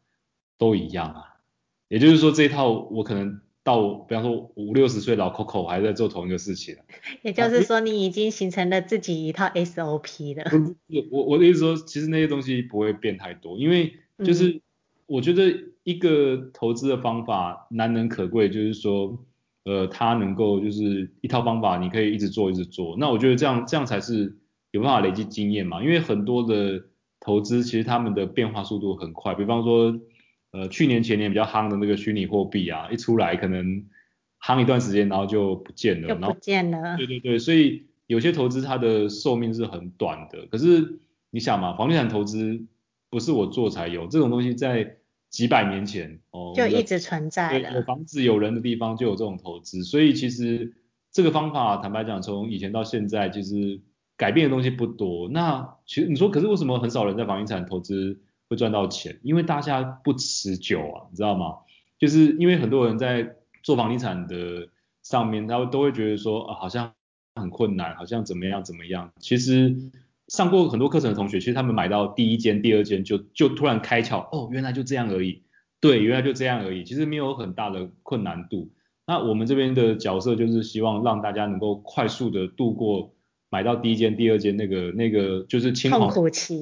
[0.57, 1.37] 都一样啊。
[1.89, 6.74] 也就是说这一套我可能到，比方说五六十岁老 Coco 还在做同一个事情。
[7.20, 10.44] 也就是说你已经形成了自己一套 SOP 了。
[11.10, 13.92] 我我的意思说，其实那些东西不会变太多，因为
[14.24, 14.62] 就是
[15.06, 15.54] 我觉得
[15.84, 19.18] 一个投资的方法难能可贵，就是说，
[19.64, 22.96] 呃，它能够就是一套方法，你可以一直做一直做。
[22.98, 24.38] 那我觉得这样这样才是
[24.70, 25.82] 有办法累积经验嘛。
[25.82, 26.84] 因为很多的
[27.20, 30.00] 投资其实他们的变化速度很快，比方说，
[30.59, 33.84] 呃，去年前年比较夯的那个虚拟货币啊，一出来可能
[34.42, 36.96] 夯一段时间，然后就不见了，就不见了。
[36.96, 40.46] 对对对，所以有些投资它的寿命是很短的。
[40.46, 40.98] 可是
[41.30, 42.64] 你想嘛，房地产投资。
[43.11, 44.96] 不是我做才有这种东西，在
[45.30, 47.72] 几百年前哦就一直存在了。
[47.72, 50.74] 有房子有人的地方就有这种投资，所以其实
[51.11, 53.80] 这个方法坦白讲，从以前到现在，其实
[54.18, 55.26] 改变的东西不多。
[55.30, 59.18] 那其实你说，可是为什么很少人在房地产投资会赚到钱？
[59.22, 61.57] 因为大家不持久啊，你知道吗？
[61.99, 64.68] 就是因为很多人在做房地产的
[65.03, 66.92] 上面，他都会觉得说啊，好像
[67.34, 69.11] 很困难，好像怎么样怎么样。
[69.20, 69.76] 其实。
[70.28, 75.42] 上过很多课程的同学，其实他们买到第一间、第二间就就突然开窍，哦，原来就这样而已。
[75.80, 76.84] 对，原来就这样而已。
[76.84, 78.70] 其实没有很大的困难度。
[79.07, 83.14] 那我们这边的角色就是希望让大家能够快速的度过
[83.51, 86.12] 买到第一间、第二间那个那个就是青黄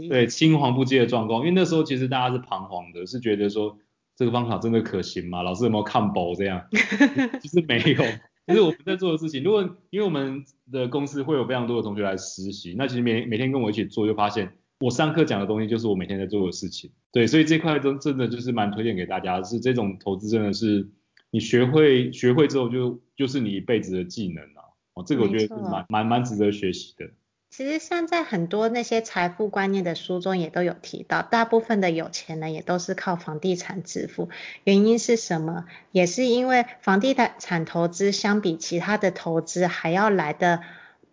[0.08, 1.40] 对青黄不接的状况。
[1.40, 3.78] 因为那时候其实大家是彷徨的，是觉得说
[4.16, 5.42] 这个方法真的可行吗？
[5.42, 6.64] 老师有没有看薄这样？
[7.42, 8.04] 其实没有。
[8.46, 16.92] 其实我们在做的事情，如果因为我们的公司会有非常多的同学来实习，那其实每每天跟我一起做，就发现我上课讲的东西就是我每天在做的事情。
[17.10, 20.88] 对，所以这块真真的就是蛮推荐给大家，是这种投资真的是
[21.32, 24.65] 你学会学会之后就就是你一辈子的技能了。
[24.96, 27.10] 哦，这个我觉得是蛮蛮蛮值得学习的。
[27.50, 34.30] 其实像在很多那些财富观念的书中也都有提到，大部分的有钱人也都是靠房地产致富。
[34.64, 35.66] 原因是什么？
[35.92, 40.62] 也是因为房地产投资相比其他的投资还要来的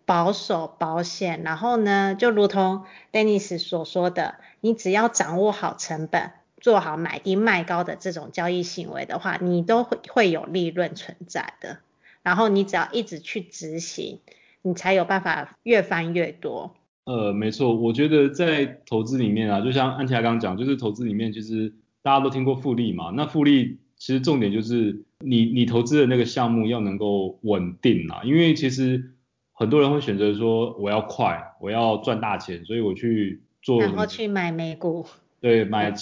[0.06, 1.42] 保守保险。
[1.44, 11.78] 然后呢，就如同 Dennis 所说的，你只要掌握好成本，做好买低卖高的这种交易行为的话，你都会会有利润存在的。
[12.24, 14.18] 然后你只要一直去执行。
[14.66, 16.74] 你才有办法越翻越多。
[17.04, 29.12] 呃，没错，我觉得在投资里面啊，就像安琪拉刚刚讲，就是投资里面其实大家都听过复利嘛，那复利其实重点就是你你投资的那个项目要能够稳定啊，因为其实
[29.52, 35.06] 很多人会选择说我要快，我要赚大钱，所以我去做，然后去买美股。
[35.42, 35.92] 对，买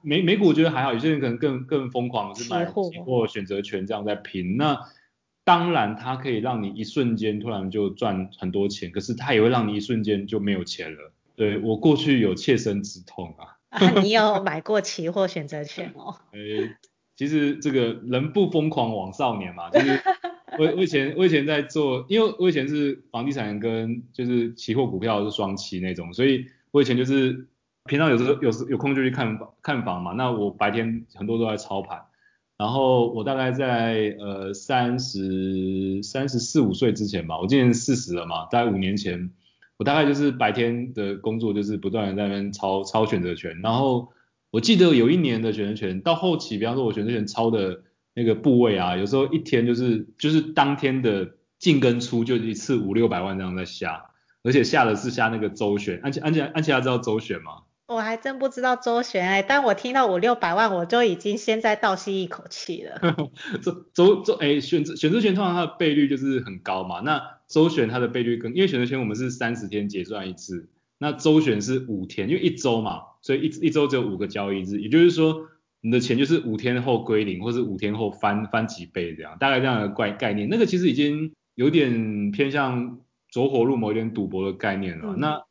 [0.00, 4.80] 美美股我觉得还好，有些人可能更更疯狂是买期货选择权这样在拼那。
[5.46, 11.12] 当然，它可以让你一瞬间突然就赚很多钱，可是它也会让你一瞬间就没有钱了。
[11.36, 13.54] 对，我过去有切身之痛啊。
[13.70, 16.16] 啊，你有买过期货选择权哦？
[16.32, 16.74] 诶，
[17.14, 20.00] 其实这个人不疯狂枉少年嘛，就是
[20.58, 27.46] 我我以前我以前在做，因为我以前是房地产跟就是期货股票是双期那种，所以我以前就是
[27.84, 30.12] 平常有时候有时有空就去看房看房嘛。
[30.12, 32.00] 那我白天很多都在操盘，
[32.58, 39.30] 然后我大概在呃三十三十四五岁之前吧，我今年四十了嘛，大概五年前，
[39.76, 44.08] 我大概就是白天的工作就是不断的在那边抄抄选择权，然后
[44.50, 47.82] 我记得有一年的选择权到后期，比方说我选择权抄的。
[48.18, 54.06] 那个部位啊，有时候一天就是就是当天的进跟出就一次五六百万这样在下，
[54.42, 57.64] 而且下的是下那个周选，安琪安琪安琪拉知道周选吗？
[57.86, 63.00] 我还真不知道周旋哎，但我听到五六百万我就已经现在倒吸一口气了。
[63.62, 70.68] 周周周哎选择选择权通常它的倍率就是很高嘛，那周旋它的倍率更，因为选择权我们是三十天结算一次，
[70.98, 75.48] 那周旋是五天，因为一周嘛，所以一一周只有五个交易日，也就是说。
[75.82, 80.48] 你的钱就是五天后归零，或是五天后翻翻几倍这样，大概这样的概概念。
[80.48, 82.98] 那个其实已经有点偏向
[83.30, 85.12] 走火入魔，有点赌博的概念了。
[85.12, 85.44] 嗯、那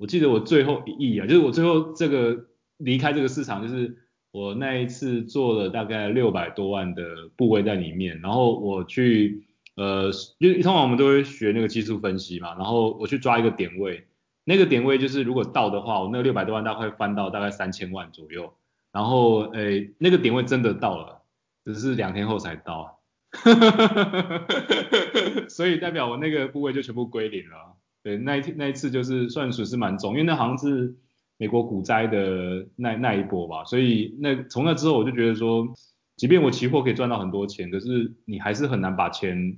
[0.00, 2.46] 我记得我最后一亿啊，就是我最后这个
[2.78, 3.98] 离开这个市场，就是
[4.32, 9.44] 我那一次做了大概六百多万的部位在里面，然后我去
[9.76, 14.06] 呃，因为通常我们都会学那个技术分析嘛，然后我去抓一个点位，
[14.44, 18.54] 那个点位就是如果到的话，我那个六百多万大概翻到大概三千万左右。
[18.92, 21.20] 然后，诶，那个点位真的到了，
[21.66, 23.00] 只是两天后才到，
[25.48, 27.76] 所以代表我那个部位就全部归零了。
[28.02, 30.94] 对，那一那一次就是算损失蛮重，因为那好像是
[31.36, 33.64] 美国股灾的那那一波吧。
[33.64, 35.68] 所以那从那之后我就觉得说，
[36.16, 39.56] 即便我期货可以赚到很多钱，可是你还是很难把钱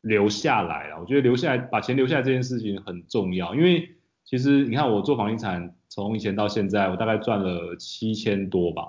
[0.00, 0.98] 留下来啊。
[1.00, 3.90] 我觉得留下来，把钱留下来这件事情很重要，因为
[4.24, 5.74] 其实你看我做房地产。
[5.90, 8.82] 从以前到现在，我大概赚了七千多吧。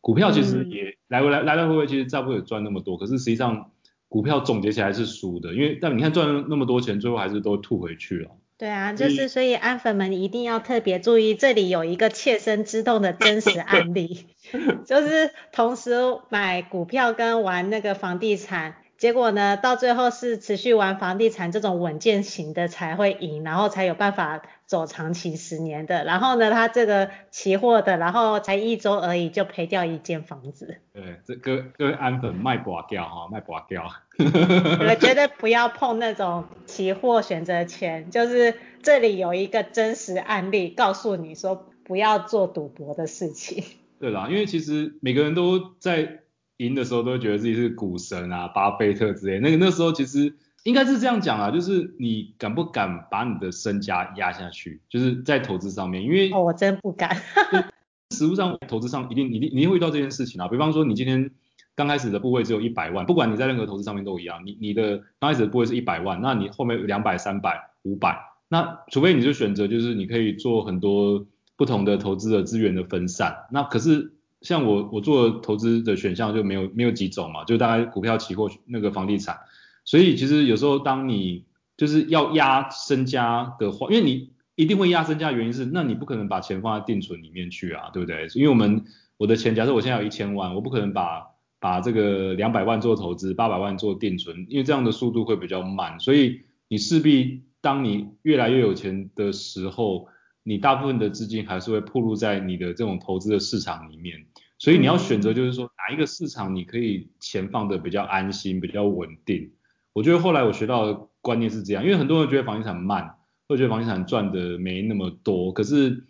[0.00, 2.96] 股票其实也来回来来来回回，其实差不多也赚那么多。
[2.96, 3.72] 可是实际上
[4.08, 8.30] 股票总结起来是输的，因为但你看赚了那么多钱，最后还是都吐回去了。
[8.58, 14.28] 对啊，就是所以安粉们一定要特别注意，这里有一个切身之痛的真实案例，
[14.86, 15.94] 就是同时
[16.30, 18.76] 买股票跟玩那个房地产。
[19.06, 26.02] 结果呢，到最后是持续玩房地产这种稳健型的才会赢，然后才有办法走长期十年的。
[26.02, 30.78] 然后呢，他这个期货的，然后才一周而已就赔掉一间房子。
[30.92, 33.88] 对，这各各位安粉卖寡掉哈，卖寡掉。
[34.18, 43.62] 我觉得不要碰那种期货选择权，就是这里有一个真实案例，告诉你说不要做赌博的事情。
[44.00, 46.22] 对啦，因为其实每个人都在。
[46.58, 49.38] 赢的时候都会觉得自己是股神啊，巴菲特之类。
[49.40, 50.34] 那个那时候其实
[50.64, 57.14] 应该是这样讲啊，就是你敢不敢把你的身家压下去，就是在投资上面，因为哦，我真不敢。
[58.16, 60.48] 实务上投资上一定一定你一定会遇到这件事情啊。
[60.48, 61.30] 比方说你今天
[61.74, 71.26] 刚开始的部位只有一百万，不管你在任何投资上面都一样，你你的刚开始的部位是一百万，那你后面有两百、三百、五百，那除非你就选择就是你可以做很多
[71.56, 74.15] 不同的投资的资源的分散，那可是。
[74.42, 79.38] 像我我做投资的选项就没有没有几种嘛，就大概股票、期货、那个房地产，
[79.84, 88.26] 所以其实有时候当你就是要压身家的话，因为你一定会压身家原因是，那你不可能把钱放在定存里面去啊，对不对？
[88.34, 88.84] 因为我们
[89.16, 91.26] 我的钱，假设我现在有一千万，我不可能把
[91.58, 100.08] 把这个两百万做投资，八百万做定存，因为这样的速度会比较慢，所以你势必当你越来越有钱的时候。
[100.48, 104.16] 你大部分的资金还是会暴露在你的这种投资的市场里面，
[104.58, 109.50] 所以你要选择就是说哪一个市场你可以钱放的比较安心、比较稳定。
[109.92, 113.16] 我觉得后来我学到的观念是这样，因为很多人觉得房地产慢，
[113.48, 115.52] 会觉得房地产赚的没那么多。
[115.52, 116.04] 可是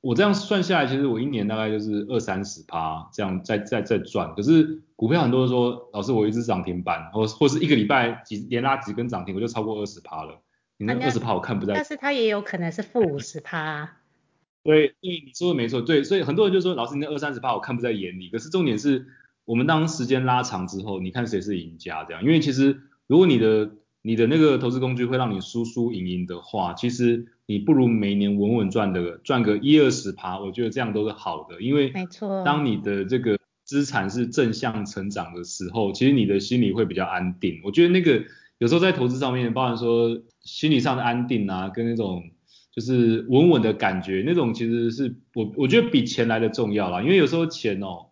[0.00, 4.34] 我这样算下来，其实我一年大概就是二三十趴这样在在在赚。
[4.34, 10.40] 可是股票很多人说，老师我一直涨停板，或或是一个礼拜几连拉几根涨停，我就超过二十趴了。
[10.82, 13.98] 你那二十趴我看不在，但是它也有可能是负五十趴。
[14.64, 18.28] 对，对，你说的没错，对，所以很多人就说，老师你那二三十趴我看不在眼里。
[18.30, 19.06] 可是重点是
[19.44, 22.24] 我们当时间拉长之后，你看谁是赢家这样？
[22.24, 23.70] 因为其实如果你的
[24.02, 31.62] 你的那个投资工具会让你输输赢赢的话，其实你不如每年稳稳赚的赚个一二十趴，我觉得这样都是好的。
[31.62, 37.60] 因为没错，当你的这个资产是正向成长的时候，其实你的心里会比较安定。
[37.62, 38.24] 我觉得那个。
[38.62, 42.22] 有时候在投资上面，包含说心理上的安定啊，跟那种
[42.70, 47.02] 就是稳稳的感觉，那种其实是我我觉得比钱来的重要啦。
[47.02, 48.06] 因为有时候钱哦，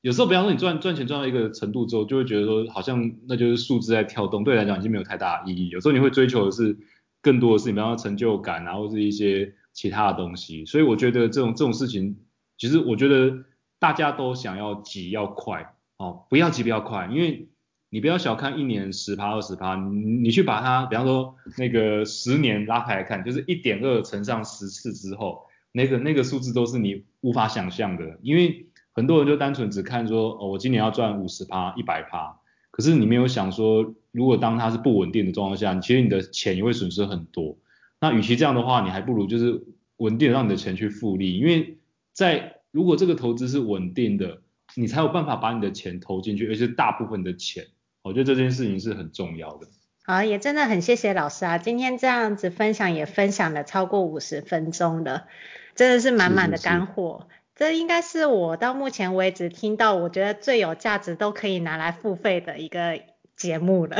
[0.00, 5.68] 有时候比方说你赚赚钱赚到一个程度之后，就会觉得说好像那就是数字在跳动，对来讲已经没有太大意义。
[5.68, 6.78] 有时候你会追求的是
[7.20, 10.64] 更多的事情，比方说成就感啊，或是一些其他的东西。
[10.64, 12.16] 所以我觉得这种这种事情，
[12.56, 13.36] 其实我觉得
[13.78, 17.50] 大家都想要急要快哦，不要急不要快，因为。
[17.94, 32.36] 你不要小看一年十趴二十趴，你去把它，比方说那个十年拉开来看，就是一点二乘上十次之后，那个那个数字都是你无法想象的，因为很多人就单纯只看说，哦，我今年要赚五十趴一百趴，
[32.72, 37.56] 可是你没有想说，如果当它是不稳定的状况下，其实你的钱也会损失很多。
[38.00, 39.62] 那与其这样的话，你还不如就是
[39.98, 41.78] 稳定让你的钱去复利，因为
[42.12, 44.42] 在如果这个投资是稳定的，
[44.74, 47.64] 你才有办法把你的钱投进去，而且大部分的钱。
[48.04, 49.66] 我觉得这件事情是很重要的。
[50.04, 55.24] 好，也真的很谢谢老师啊，今天这样子分享也分享了超过五十分钟了，
[55.74, 57.22] 真的是满满的干货。
[57.22, 57.40] 是是是。
[57.56, 63.00] 这应该是我到目前为止听到我觉得最有价值都可以拿来付费的一个
[63.36, 63.96] 节目了。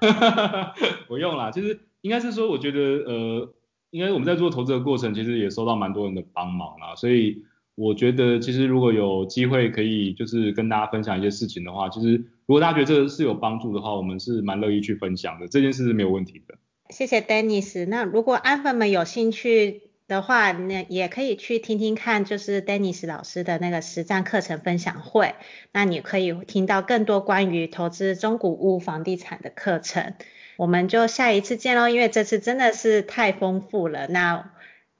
[1.08, 3.54] 不用啦，就是应该是说，我觉得呃，
[3.90, 7.44] 应该我们在做投资的过程，其实也收到蛮多人的帮忙啦，所以
[7.78, 12.24] 我觉得其实如果有机会可以就是跟大家分享一些事情的话，其实。
[12.48, 16.54] 如果大家觉得这个是有帮助的话，我们是蛮乐意去分享的，这件事是没有问题的。
[16.88, 17.86] 谢谢 Dennis。
[17.86, 25.34] 那如果安粉们有兴趣的话，那也可以去听听看，就是 Dennis 老师的那个实战课程分享会。
[25.74, 30.14] 那你可以听到更多关于投资中古屋房地产的课程。
[30.56, 34.06] 我们就下一次见喽，因为这次真的是太丰富了。
[34.06, 34.52] 那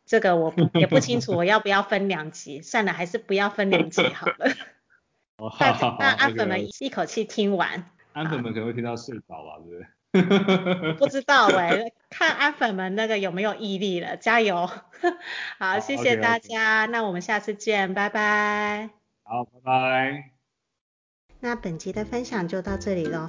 [0.09, 4.50] 这个我不也不清楚 我要不要分两集，算了，还是不要分两集好了。
[5.36, 10.94] 哦， 好好好，那安粉们一口气听完，安粉们可能会听到睡着吧，对不对？
[10.94, 14.68] 不知道哎、欸，看安粉们那个有没有毅力了，加油！
[15.59, 18.88] 好，谢谢大家，那我们下次见，拜拜。
[19.22, 20.30] 好，拜拜。
[21.40, 23.28] 那本集的分享就到这里喽。